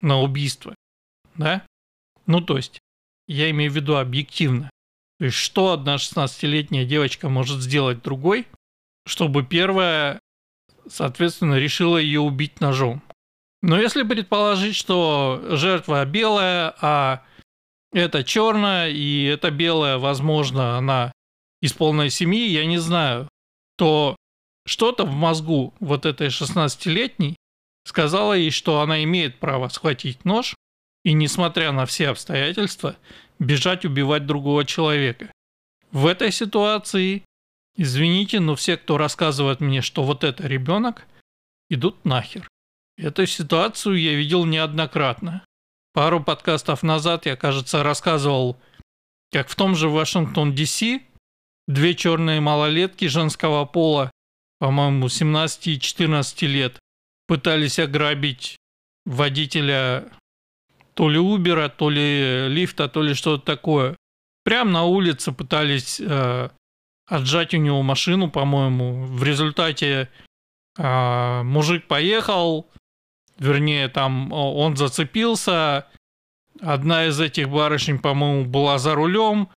на 0.00 0.20
убийство. 0.20 0.76
Да? 1.34 1.66
Ну, 2.24 2.40
то 2.40 2.56
есть, 2.56 2.78
я 3.26 3.50
имею 3.50 3.72
в 3.72 3.74
виду 3.74 3.96
объективно. 3.96 4.70
То 5.18 5.24
есть, 5.24 5.38
что 5.38 5.72
одна 5.72 5.96
16-летняя 5.96 6.84
девочка 6.84 7.28
может 7.28 7.60
сделать 7.60 8.00
другой, 8.00 8.46
чтобы 9.06 9.44
первая, 9.44 10.20
соответственно, 10.88 11.58
решила 11.58 11.96
ее 11.96 12.20
убить 12.20 12.60
ножом. 12.60 13.02
Но 13.60 13.76
если 13.76 14.04
предположить, 14.04 14.76
что 14.76 15.42
жертва 15.50 16.04
белая, 16.04 16.76
а 16.80 17.24
это 17.92 18.22
черная, 18.22 18.88
и 18.88 19.24
это 19.24 19.50
белая, 19.50 19.98
возможно, 19.98 20.78
она 20.78 21.10
из 21.60 21.72
полной 21.72 22.10
семьи, 22.10 22.50
я 22.50 22.64
не 22.66 22.78
знаю, 22.78 23.28
то 23.76 24.14
что-то 24.64 25.04
в 25.04 25.12
мозгу 25.12 25.74
вот 25.80 26.06
этой 26.06 26.28
16-летней 26.28 27.34
сказала 27.88 28.34
ей, 28.34 28.50
что 28.50 28.82
она 28.82 29.02
имеет 29.02 29.38
право 29.38 29.68
схватить 29.68 30.24
нож 30.26 30.54
и, 31.04 31.14
несмотря 31.14 31.72
на 31.72 31.86
все 31.86 32.10
обстоятельства, 32.10 32.96
бежать 33.38 33.86
убивать 33.86 34.26
другого 34.26 34.66
человека. 34.66 35.32
В 35.90 36.06
этой 36.06 36.30
ситуации, 36.30 37.24
извините, 37.76 38.40
но 38.40 38.56
все, 38.56 38.76
кто 38.76 38.98
рассказывает 38.98 39.60
мне, 39.60 39.80
что 39.80 40.02
вот 40.02 40.22
это 40.22 40.46
ребенок, 40.46 41.06
идут 41.70 42.04
нахер. 42.04 42.46
Эту 42.98 43.26
ситуацию 43.26 43.98
я 43.98 44.14
видел 44.14 44.44
неоднократно. 44.44 45.42
Пару 45.94 46.22
подкастов 46.22 46.82
назад 46.82 47.24
я, 47.24 47.36
кажется, 47.36 47.82
рассказывал, 47.82 48.58
как 49.32 49.48
в 49.48 49.56
том 49.56 49.74
же 49.74 49.88
Вашингтон, 49.88 50.54
Д.С. 50.54 51.00
две 51.66 51.94
черные 51.94 52.40
малолетки 52.40 53.06
женского 53.06 53.64
пола, 53.64 54.10
по-моему, 54.58 55.08
17 55.08 55.66
и 55.68 55.80
14 55.80 56.42
лет, 56.42 56.78
пытались 57.28 57.78
ограбить 57.78 58.56
водителя 59.04 60.08
то 60.94 61.08
ли 61.08 61.18
Убера, 61.18 61.68
то 61.68 61.90
ли 61.90 62.48
лифта, 62.48 62.88
то 62.88 63.02
ли 63.02 63.14
что-то 63.14 63.44
такое. 63.44 63.96
Прямо 64.42 64.70
на 64.72 64.84
улице 64.84 65.30
пытались 65.30 66.00
э, 66.00 66.48
отжать 67.06 67.54
у 67.54 67.58
него 67.58 67.82
машину, 67.82 68.30
по-моему. 68.30 69.04
В 69.04 69.22
результате 69.22 70.08
э, 70.76 71.42
мужик 71.42 71.86
поехал, 71.86 72.68
вернее, 73.38 73.88
там 73.88 74.32
он 74.32 74.76
зацепился, 74.76 75.86
одна 76.60 77.06
из 77.06 77.20
этих 77.20 77.48
барышень, 77.48 77.98
по-моему, 77.98 78.44
была 78.44 78.78
за 78.78 78.94
рулем, 78.94 79.50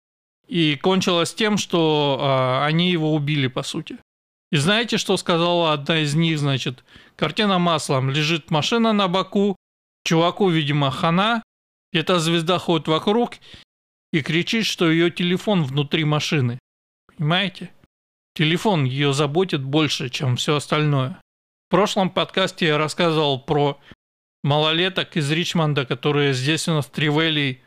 и 0.49 0.77
кончилось 0.77 1.35
тем, 1.35 1.59
что 1.59 2.19
э, 2.19 2.65
они 2.65 2.91
его 2.91 3.15
убили, 3.15 3.47
по 3.47 3.63
сути. 3.63 3.99
И 4.51 4.57
знаете, 4.57 4.97
что 4.97 5.17
сказала 5.17 5.73
одна 5.73 5.99
из 5.99 6.15
них, 6.15 6.39
значит, 6.39 6.85
картина 7.17 7.59
маслом, 7.59 8.11
лежит 8.11 8.51
машина 8.51 8.93
на 8.93 9.09
боку, 9.09 9.57
чуваку, 10.05 10.49
видимо, 10.49 10.91
хана, 10.91 11.43
эта 11.93 12.19
звезда 12.19 12.59
ходит 12.59 12.89
вокруг 12.89 13.35
и 14.13 14.23
кричит, 14.23 14.65
что 14.65 14.91
ее 14.91 15.11
телефон 15.11 15.65
внутри 15.65 16.05
машины. 16.05 16.59
Понимаете? 17.17 17.71
Телефон 18.35 18.85
ее 18.85 19.13
заботит 19.13 19.63
больше, 19.63 20.09
чем 20.09 20.37
все 20.37 20.57
остальное. 20.57 21.21
В 21.69 21.71
прошлом 21.71 22.09
подкасте 22.09 22.67
я 22.67 22.79
рассказывал 22.79 23.41
про 23.41 23.79
малолеток 24.43 25.17
из 25.17 25.31
Ричмонда, 25.31 25.85
которые 25.85 26.33
здесь 26.33 26.69
у 26.69 26.73
нас 26.73 26.87
в 26.87 26.91
Тривелли 26.91 27.63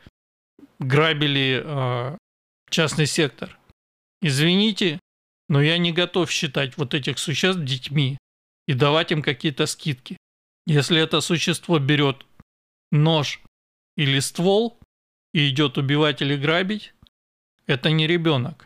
грабили 0.80 1.62
э, 1.64 2.18
частный 2.70 3.06
сектор. 3.06 3.60
Извините, 4.22 5.00
но 5.52 5.62
я 5.62 5.78
не 5.78 5.92
готов 5.92 6.32
считать 6.32 6.78
вот 6.78 6.94
этих 6.94 7.20
существ 7.20 7.62
детьми 7.62 8.18
и 8.68 8.74
давать 8.74 9.12
им 9.12 9.22
какие-то 9.22 9.66
скидки. 9.66 10.16
Если 10.66 10.98
это 10.98 11.20
существо 11.20 11.78
берет 11.78 12.26
нож 12.90 13.42
или 13.98 14.20
ствол 14.20 14.80
и 15.34 15.50
идет 15.50 15.78
убивать 15.78 16.22
или 16.22 16.38
грабить, 16.38 16.94
это 17.68 17.92
не 17.92 18.08
ребенок. 18.08 18.66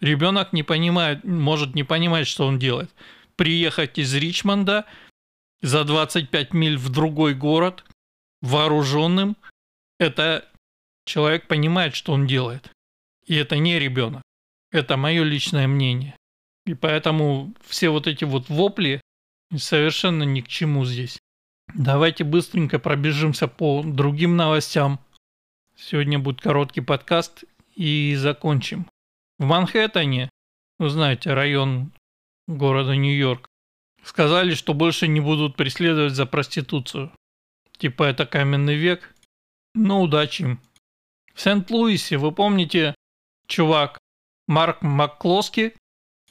Ребенок 0.00 0.52
не 0.52 0.64
понимает, 0.64 1.22
может 1.22 1.76
не 1.76 1.84
понимать, 1.84 2.26
что 2.26 2.44
он 2.44 2.58
делает 2.58 2.90
приехать 3.36 3.96
из 3.96 4.12
Ричмонда 4.14 4.84
за 5.62 5.84
25 5.84 6.52
миль 6.54 6.76
в 6.76 6.88
другой 6.88 7.34
город 7.34 7.84
вооруженным, 8.42 9.36
это 10.00 10.50
человек 11.04 11.46
понимает, 11.46 11.94
что 11.94 12.12
он 12.12 12.26
делает. 12.26 12.68
И 13.26 13.36
это 13.36 13.58
не 13.58 13.78
ребенок. 13.78 14.22
Это 14.72 14.96
мое 14.96 15.22
личное 15.22 15.66
мнение. 15.66 16.15
И 16.66 16.74
поэтому 16.74 17.54
все 17.64 17.90
вот 17.90 18.06
эти 18.06 18.24
вот 18.24 18.48
вопли 18.48 19.00
совершенно 19.56 20.24
ни 20.24 20.40
к 20.40 20.48
чему 20.48 20.84
здесь. 20.84 21.18
Давайте 21.74 22.24
быстренько 22.24 22.78
пробежимся 22.78 23.48
по 23.48 23.82
другим 23.82 24.36
новостям. 24.36 25.00
Сегодня 25.76 26.18
будет 26.18 26.40
короткий 26.40 26.80
подкаст 26.80 27.44
и 27.74 28.14
закончим. 28.16 28.86
В 29.38 29.44
Манхэттене, 29.44 30.30
вы 30.78 30.90
знаете, 30.90 31.34
район 31.34 31.92
города 32.48 32.96
Нью-Йорк, 32.96 33.46
сказали, 34.02 34.54
что 34.54 34.74
больше 34.74 35.06
не 35.06 35.20
будут 35.20 35.56
преследовать 35.56 36.14
за 36.14 36.26
проституцию. 36.26 37.12
Типа 37.78 38.04
это 38.04 38.26
каменный 38.26 38.76
век. 38.76 39.14
Ну, 39.74 40.00
удачи 40.00 40.42
им. 40.42 40.60
В 41.34 41.40
Сент-Луисе, 41.40 42.16
вы 42.16 42.32
помните, 42.32 42.94
чувак 43.46 43.98
Марк 44.48 44.80
Макклоски, 44.80 45.74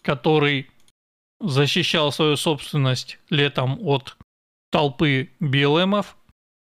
который 0.06 0.70
защищал 1.42 2.12
свою 2.12 2.38
собственность 2.38 3.18
летом 3.30 3.80
от 3.82 4.18
толпы 4.72 5.32
БЛМов, 5.40 6.16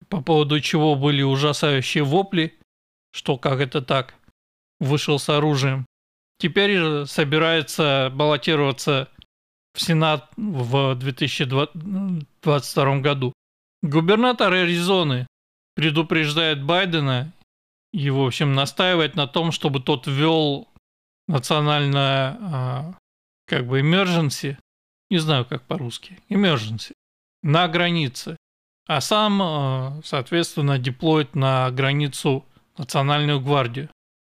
по 0.10 0.22
поводу 0.22 0.62
чего 0.62 0.96
были 0.96 1.24
ужасающие 1.24 2.04
вопли, 2.04 2.54
что 3.12 3.38
как 3.38 3.60
это 3.60 3.82
так. 3.82 4.14
вышел 4.80 5.20
с 5.20 5.30
оружием. 5.30 5.86
Теперь 6.38 6.78
же 6.78 7.06
собирается 7.08 8.12
баллотироваться 8.14 9.10
в 9.74 9.82
Сенат 9.82 10.30
в 10.36 10.96
2022 10.96 13.00
году. 13.00 13.32
Губернатор 13.82 14.52
Аризоны 14.52 15.28
предупреждает 15.76 16.62
Байдена 16.64 17.32
и, 17.94 18.10
в 18.10 18.22
общем, 18.22 18.54
настаивает 18.54 19.16
на 19.16 19.28
том, 19.28 19.54
чтобы 19.54 19.80
тот 19.80 20.08
ввел 20.08 20.68
национальное, 21.28 22.38
а, 22.42 22.94
как 23.46 23.68
бы, 23.68 23.82
emergency, 23.82 24.58
не 25.10 25.18
знаю, 25.18 25.46
как 25.46 25.64
по-русски, 25.64 26.20
emergency, 26.30 26.94
на 27.44 27.68
границе, 27.68 28.38
а 28.88 29.02
сам, 29.02 29.42
а, 29.42 30.02
соответственно, 30.04 30.78
деплоит 30.78 31.36
на 31.36 31.72
границу 31.72 32.46
национальную 32.78 33.40
гвардию. 33.40 33.90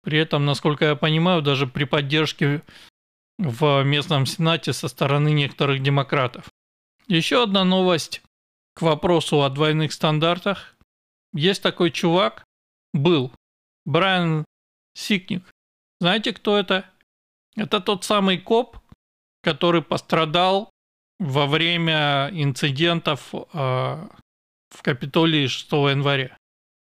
При 0.03 0.17
этом, 0.19 0.45
насколько 0.45 0.85
я 0.85 0.95
понимаю, 0.95 1.41
даже 1.41 1.67
при 1.67 1.83
поддержке 1.83 2.63
в 3.37 3.83
местном 3.83 4.25
сенате 4.25 4.73
со 4.73 4.87
стороны 4.87 5.31
некоторых 5.31 5.83
демократов. 5.83 6.49
Еще 7.07 7.43
одна 7.43 7.63
новость 7.63 8.21
к 8.73 8.81
вопросу 8.81 9.43
о 9.43 9.49
двойных 9.49 9.91
стандартах. 9.93 10.75
Есть 11.33 11.61
такой 11.61 11.91
чувак, 11.91 12.43
был, 12.93 13.31
Брайан 13.85 14.45
Сикник. 14.93 15.43
Знаете, 15.99 16.33
кто 16.33 16.57
это? 16.57 16.85
Это 17.55 17.79
тот 17.79 18.03
самый 18.03 18.37
коп, 18.37 18.77
который 19.47 19.81
пострадал 19.81 20.69
во 21.19 21.45
время 21.45 22.29
инцидентов 22.33 23.33
э, 23.33 23.37
в 23.53 24.81
Капитолии 24.81 25.47
6 25.47 25.71
января. 25.71 26.37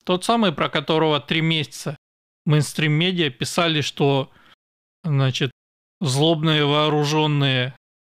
Тот 0.03 0.25
самый, 0.25 0.51
про 0.51 0.69
которого 0.69 1.19
три 1.19 1.41
месяца 1.41 1.97
мейнстрим-медиа 2.45 3.31
писали, 3.31 3.81
что 3.81 4.29
значит, 5.03 5.49
злобные 6.01 6.63
вооруженные 6.63 7.75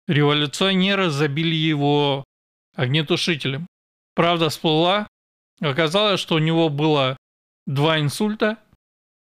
революционеры 0.09 1.11
забили 1.11 1.55
его 1.55 2.25
огнетушителем. 2.75 3.69
Правда 4.17 4.49
всплыла, 4.49 5.07
оказалось, 5.61 6.19
что 6.19 6.35
у 6.35 6.41
него 6.41 6.69
было 6.69 7.17
два 7.69 8.01
инсульта, 8.01 8.59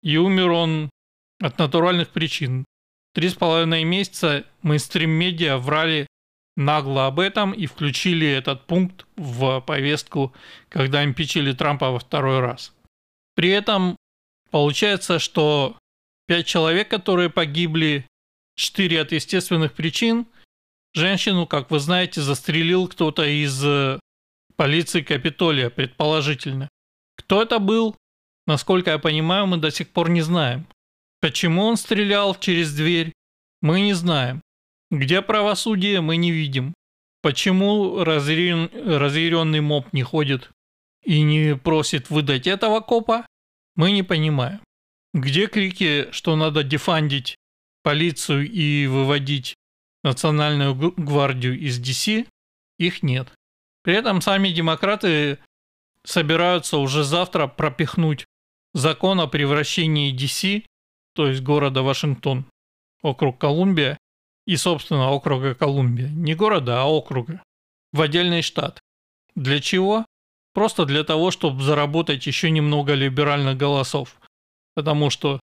и 0.02 0.16
умер 0.16 0.52
он 0.52 0.88
от 1.42 1.59
натуральных 1.59 2.09
причин. 2.09 2.64
Три 3.12 3.29
с 3.29 3.35
половиной 3.35 3.85
месяца 3.85 4.44
мейнстрим-медиа 4.62 5.59
врали 5.59 6.07
нагло 6.57 7.07
об 7.07 7.18
этом 7.18 7.53
и 7.53 7.66
включили 7.66 8.27
этот 8.27 8.66
пункт 8.66 9.07
в 9.16 9.61
повестку, 9.61 10.33
когда 10.68 11.05
импичили 11.05 11.53
Трампа 11.53 11.90
во 11.90 11.99
второй 11.99 12.40
раз. 12.40 12.73
При 13.35 13.51
этом 13.51 13.96
получается, 14.51 15.18
что 15.18 15.77
пять 16.27 16.46
человек, 16.46 16.88
которые 16.88 17.31
погибли, 17.31 18.07
четыре 18.55 19.01
от 19.01 19.12
естественных 19.12 19.73
причин, 19.73 20.27
женщину, 20.94 21.46
как 21.46 21.70
вы 21.70 21.81
знаете, 21.81 22.20
застрелил 22.20 22.87
кто-то 22.88 23.25
из 23.25 23.64
э, 23.64 23.99
полиции 24.57 25.01
Капитолия, 25.01 25.70
предположительно. 25.70 26.68
Кто 27.16 27.42
это 27.42 27.59
был? 27.59 27.96
Насколько 28.46 28.90
я 28.90 28.99
понимаю, 28.99 29.46
мы 29.46 29.57
до 29.57 29.70
сих 29.70 29.88
пор 29.88 30.11
не 30.11 30.20
знаем. 30.20 30.66
Почему 31.20 31.64
он 31.64 31.76
стрелял 31.76 32.35
через 32.35 32.74
дверь, 32.74 33.12
мы 33.61 33.83
не 33.83 33.92
знаем. 33.92 34.40
Где 34.90 35.22
правосудие, 35.22 36.00
мы 36.00 36.16
не 36.16 36.30
видим. 36.33 36.74
Почему 37.22 38.02
разъярен, 38.02 38.70
разъяренный 38.72 39.61
моб 39.61 39.92
не 39.92 40.02
ходит 40.02 40.50
и 41.04 41.22
не 41.22 41.56
просит 41.56 42.09
выдать 42.09 42.46
этого 42.46 42.80
копа, 42.80 43.26
мы 43.76 43.92
не 43.92 44.02
понимаем. 44.02 44.61
Где 45.12 45.46
крики, 45.46 46.09
что 46.12 46.37
надо 46.37 46.62
дефандить 46.62 47.37
полицию 47.83 48.50
и 48.50 48.87
выводить 48.87 49.54
национальную 50.02 50.74
гвардию 50.74 51.59
из 51.59 51.78
DC, 51.78 52.26
их 52.78 53.02
нет. 53.02 53.33
При 53.83 53.94
этом 53.94 54.20
сами 54.22 54.48
демократы 54.48 55.38
собираются 56.04 56.78
уже 56.78 57.04
завтра 57.04 57.46
пропихнуть 57.46 58.24
закон 58.72 59.20
о 59.20 59.26
превращении 59.26 60.14
DC 60.14 60.64
то 61.20 61.28
есть 61.28 61.42
города 61.42 61.83
Вашингтон, 61.83 62.46
округ 63.02 63.37
Колумбия 63.37 63.98
и, 64.46 64.56
собственно, 64.56 65.11
округа 65.11 65.54
Колумбия. 65.54 66.09
Не 66.09 66.35
города, 66.35 66.80
а 66.80 66.87
округа. 66.87 67.42
В 67.92 68.00
отдельный 68.00 68.40
штат. 68.40 68.80
Для 69.35 69.61
чего? 69.61 70.06
Просто 70.54 70.87
для 70.87 71.04
того, 71.04 71.30
чтобы 71.30 71.62
заработать 71.62 72.26
еще 72.26 72.50
немного 72.50 72.94
либеральных 72.94 73.59
голосов. 73.59 74.16
Потому 74.74 75.11
что, 75.11 75.40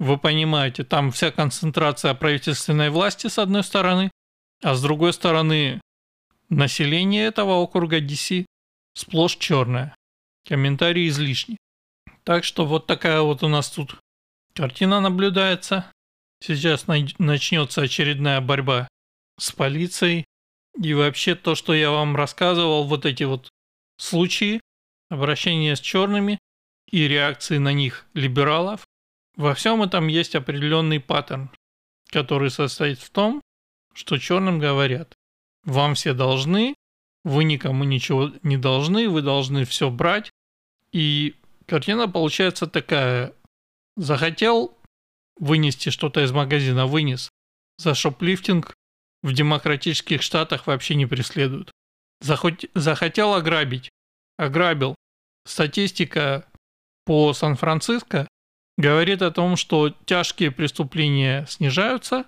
вы 0.00 0.18
понимаете, 0.18 0.82
там 0.82 1.12
вся 1.12 1.30
концентрация 1.30 2.12
правительственной 2.14 2.90
власти 2.90 3.28
с 3.28 3.38
одной 3.38 3.62
стороны, 3.62 4.10
а 4.64 4.74
с 4.74 4.82
другой 4.82 5.12
стороны 5.12 5.80
население 6.48 7.26
этого 7.26 7.52
округа 7.52 8.00
DC 8.00 8.46
сплошь 8.94 9.36
черное. 9.36 9.94
Комментарии 10.44 11.06
излишни. 11.06 11.56
Так 12.24 12.42
что 12.42 12.66
вот 12.66 12.88
такая 12.88 13.20
вот 13.20 13.44
у 13.44 13.48
нас 13.48 13.70
тут 13.70 13.94
Картина 14.60 15.00
наблюдается. 15.00 15.90
Сейчас 16.44 16.86
начнется 16.86 17.80
очередная 17.80 18.42
борьба 18.42 18.88
с 19.38 19.52
полицией. 19.52 20.26
И 20.78 20.92
вообще 20.92 21.34
то, 21.34 21.54
что 21.54 21.72
я 21.72 21.90
вам 21.90 22.14
рассказывал, 22.14 22.84
вот 22.84 23.06
эти 23.06 23.22
вот 23.22 23.48
случаи 23.96 24.60
обращения 25.08 25.76
с 25.76 25.80
черными 25.80 26.38
и 26.90 27.08
реакции 27.08 27.56
на 27.56 27.72
них 27.72 28.04
либералов, 28.12 28.84
во 29.34 29.54
всем 29.54 29.82
этом 29.82 30.08
есть 30.08 30.34
определенный 30.34 31.00
паттерн, 31.00 31.50
который 32.10 32.50
состоит 32.50 32.98
в 32.98 33.08
том, 33.08 33.40
что 33.94 34.18
черным 34.18 34.58
говорят, 34.58 35.14
вам 35.64 35.94
все 35.94 36.12
должны, 36.12 36.74
вы 37.24 37.44
никому 37.44 37.84
ничего 37.84 38.30
не 38.42 38.58
должны, 38.58 39.08
вы 39.08 39.22
должны 39.22 39.64
все 39.64 39.88
брать. 39.88 40.30
И 40.92 41.34
картина 41.64 42.08
получается 42.08 42.66
такая, 42.66 43.32
Захотел 43.96 44.76
вынести 45.36 45.88
что-то 45.90 46.22
из 46.22 46.32
магазина, 46.32 46.86
вынес. 46.86 47.30
За 47.78 47.94
шоплифтинг 47.94 48.74
в 49.22 49.32
демократических 49.32 50.22
штатах 50.22 50.66
вообще 50.66 50.94
не 50.94 51.06
преследуют. 51.06 51.70
Захот... 52.20 52.64
Захотел 52.74 53.34
ограбить, 53.34 53.90
ограбил. 54.36 54.94
Статистика 55.46 56.46
по 57.06 57.32
Сан-Франциско 57.32 58.28
говорит 58.76 59.22
о 59.22 59.30
том, 59.30 59.56
что 59.56 59.90
тяжкие 60.04 60.50
преступления 60.50 61.46
снижаются, 61.48 62.24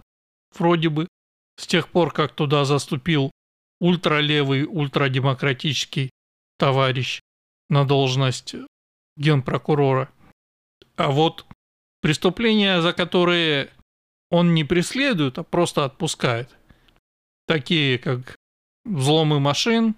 вроде 0.57 0.89
бы, 0.89 1.07
с 1.59 1.67
тех 1.67 1.89
пор, 1.89 2.13
как 2.13 2.35
туда 2.35 2.65
заступил 2.65 3.31
ультралевый, 3.81 4.65
ультрадемократический 4.65 6.11
товарищ 6.59 7.21
на 7.69 7.85
должность 7.85 8.55
генпрокурора. 9.17 10.11
А 11.03 11.11
вот 11.11 11.45
Преступления, 12.03 12.83
за 12.83 12.93
которые 12.93 13.71
он 14.29 14.55
не 14.55 14.65
преследует, 14.65 15.39
а 15.39 15.45
просто 15.45 15.85
отпускает. 15.85 16.51
Такие 17.47 17.97
как 17.99 18.35
взломы 18.85 19.39
машин, 19.39 19.95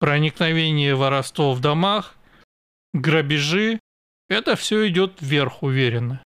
проникновение 0.00 0.96
воровство 0.96 1.54
в 1.54 1.60
домах, 1.60 2.16
грабежи. 2.92 3.78
Это 4.28 4.56
все 4.56 4.88
идет 4.88 5.18
вверх 5.20 5.62
уверенно. 5.62 6.24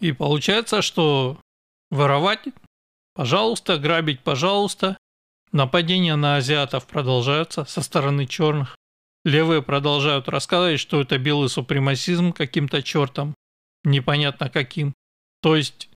И 0.00 0.12
получается, 0.12 0.80
что 0.80 1.38
воровать, 1.90 2.44
пожалуйста, 3.14 3.76
грабить, 3.76 4.20
пожалуйста. 4.20 4.96
Нападения 5.52 6.16
на 6.16 6.36
азиатов 6.36 6.86
продолжаются 6.86 7.66
со 7.66 7.82
стороны 7.82 8.26
черных. 8.26 8.76
Левые 9.26 9.60
продолжают 9.60 10.26
рассказывать, 10.28 10.80
что 10.80 11.02
это 11.02 11.18
белый 11.18 11.50
супремасизм 11.50 12.32
каким-то 12.32 12.82
чертом 12.82 13.34
непонятно 13.84 14.50
каким. 14.50 14.94
То 15.42 15.56
есть 15.56 15.88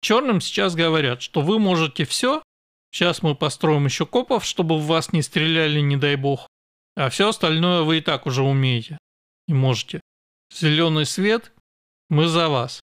черным 0.00 0.40
сейчас 0.40 0.74
говорят, 0.74 1.22
что 1.22 1.40
вы 1.40 1.58
можете 1.58 2.04
все, 2.04 2.42
сейчас 2.90 3.22
мы 3.22 3.34
построим 3.34 3.84
еще 3.84 4.06
копов, 4.06 4.44
чтобы 4.44 4.78
в 4.78 4.86
вас 4.86 5.12
не 5.12 5.22
стреляли, 5.22 5.80
не 5.80 5.96
дай 5.96 6.16
бог, 6.16 6.48
а 6.96 7.10
все 7.10 7.28
остальное 7.28 7.82
вы 7.82 7.98
и 7.98 8.00
так 8.00 8.26
уже 8.26 8.42
умеете 8.42 8.98
и 9.46 9.54
можете. 9.54 10.00
Зеленый 10.52 11.06
свет, 11.06 11.52
мы 12.08 12.26
за 12.26 12.48
вас. 12.48 12.80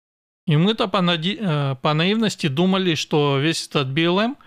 И 0.48 0.58
мы-то 0.58 0.88
по, 0.88 1.02
нади... 1.02 1.38
Э, 1.40 1.76
по 1.82 1.94
наивности 1.94 2.48
думали, 2.48 2.96
что 2.96 3.40
весь 3.40 3.68
этот 3.68 3.92
БЛМ 3.92 4.38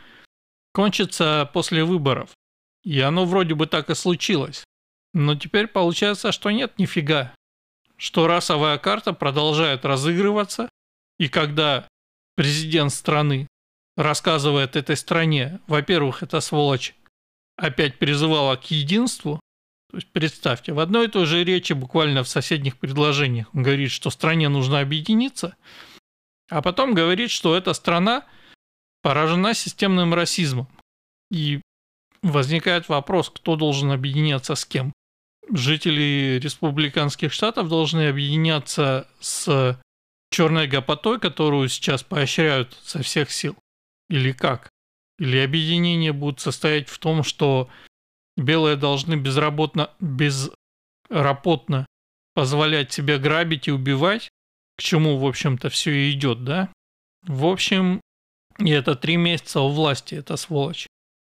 кончится 0.72 1.50
после 1.52 1.84
выборов. 1.84 2.30
И 2.84 3.00
оно 3.00 3.24
вроде 3.24 3.54
бы 3.54 3.66
так 3.66 3.90
и 3.90 3.94
случилось. 3.94 4.64
Но 5.12 5.34
теперь 5.34 5.66
получается, 5.66 6.30
что 6.30 6.50
нет, 6.50 6.78
нифига 6.78 7.34
что 7.98 8.26
расовая 8.26 8.78
карта 8.78 9.12
продолжает 9.12 9.84
разыгрываться, 9.84 10.68
и 11.18 11.28
когда 11.28 11.88
президент 12.36 12.92
страны 12.92 13.48
рассказывает 13.96 14.76
этой 14.76 14.96
стране, 14.96 15.60
во-первых, 15.66 16.22
эта 16.22 16.40
сволочь 16.40 16.94
опять 17.56 17.98
призывала 17.98 18.56
к 18.56 18.70
единству, 18.70 19.40
то 19.90 19.96
есть 19.96 20.08
представьте, 20.12 20.72
в 20.72 20.78
одной 20.78 21.06
и 21.06 21.10
той 21.10 21.26
же 21.26 21.42
речи, 21.42 21.72
буквально 21.72 22.22
в 22.22 22.28
соседних 22.28 22.76
предложениях, 22.76 23.52
он 23.54 23.62
говорит, 23.62 23.90
что 23.90 24.10
стране 24.10 24.48
нужно 24.48 24.80
объединиться, 24.80 25.56
А 26.50 26.62
потом 26.62 26.94
говорит, 26.94 27.30
что 27.30 27.56
эта 27.56 27.74
страна 27.74 28.26
поражена 29.02 29.54
системным 29.54 30.14
расизмом. 30.14 30.68
И 31.30 31.60
возникает 32.22 32.88
вопрос, 32.88 33.30
кто 33.30 33.56
должен 33.56 33.90
объединяться 33.90 34.54
с 34.54 34.64
кем. 34.64 34.92
Жители 35.50 36.38
республиканских 36.42 37.32
штатов 37.32 37.68
должны 37.68 38.08
объединяться 38.08 39.08
с 39.20 39.80
черной 40.30 40.66
гопотой, 40.66 41.18
которую 41.18 41.68
сейчас 41.68 42.02
поощряют 42.02 42.78
со 42.82 43.02
всех 43.02 43.30
сил. 43.30 43.56
Или 44.10 44.32
как? 44.32 44.68
Или 45.18 45.38
объединение 45.38 46.12
будет 46.12 46.40
состоять 46.40 46.88
в 46.88 46.98
том, 46.98 47.22
что 47.22 47.68
белые 48.36 48.76
должны 48.76 49.14
безработно, 49.14 49.90
безработно 50.00 51.86
позволять 52.34 52.92
себе 52.92 53.18
грабить 53.18 53.68
и 53.68 53.72
убивать, 53.72 54.28
к 54.76 54.82
чему, 54.82 55.18
в 55.18 55.26
общем-то, 55.26 55.70
все 55.70 55.90
и 55.90 56.12
идет, 56.12 56.44
да? 56.44 56.72
В 57.22 57.46
общем, 57.46 58.00
и 58.58 58.70
это 58.70 58.94
три 58.94 59.16
месяца 59.16 59.60
у 59.60 59.70
власти, 59.70 60.14
это 60.14 60.36
сволочь. 60.36 60.86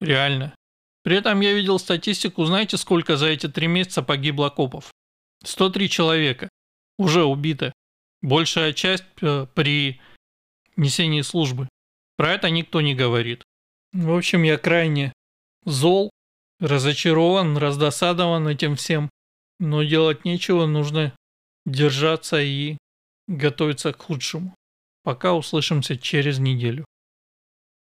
Реально. 0.01 0.55
При 1.03 1.17
этом 1.17 1.41
я 1.41 1.53
видел 1.53 1.79
статистику, 1.79 2.45
знаете, 2.45 2.77
сколько 2.77 3.17
за 3.17 3.27
эти 3.27 3.49
три 3.49 3.67
месяца 3.67 4.03
погибло 4.03 4.51
копов? 4.51 4.93
103 5.45 5.88
человека. 5.88 6.49
Уже 6.99 7.25
убиты. 7.25 7.73
Большая 8.21 8.73
часть 8.73 9.05
э, 9.21 9.47
при 9.55 10.01
несении 10.77 11.23
службы. 11.23 11.69
Про 12.17 12.35
это 12.35 12.51
никто 12.51 12.81
не 12.81 12.95
говорит. 12.95 13.43
В 13.93 14.12
общем, 14.12 14.45
я 14.45 14.59
крайне 14.59 15.12
зол, 15.65 16.11
разочарован, 16.61 17.57
раздосадован 17.57 18.47
этим 18.47 18.77
всем. 18.77 19.11
Но 19.59 19.83
делать 19.83 20.25
нечего, 20.25 20.67
нужно 20.67 21.12
держаться 21.67 22.41
и 22.41 22.79
готовиться 23.27 23.93
к 23.93 24.03
худшему. 24.03 24.55
Пока 25.03 25.35
услышимся 25.35 25.97
через 25.97 26.38
неделю. 26.38 26.85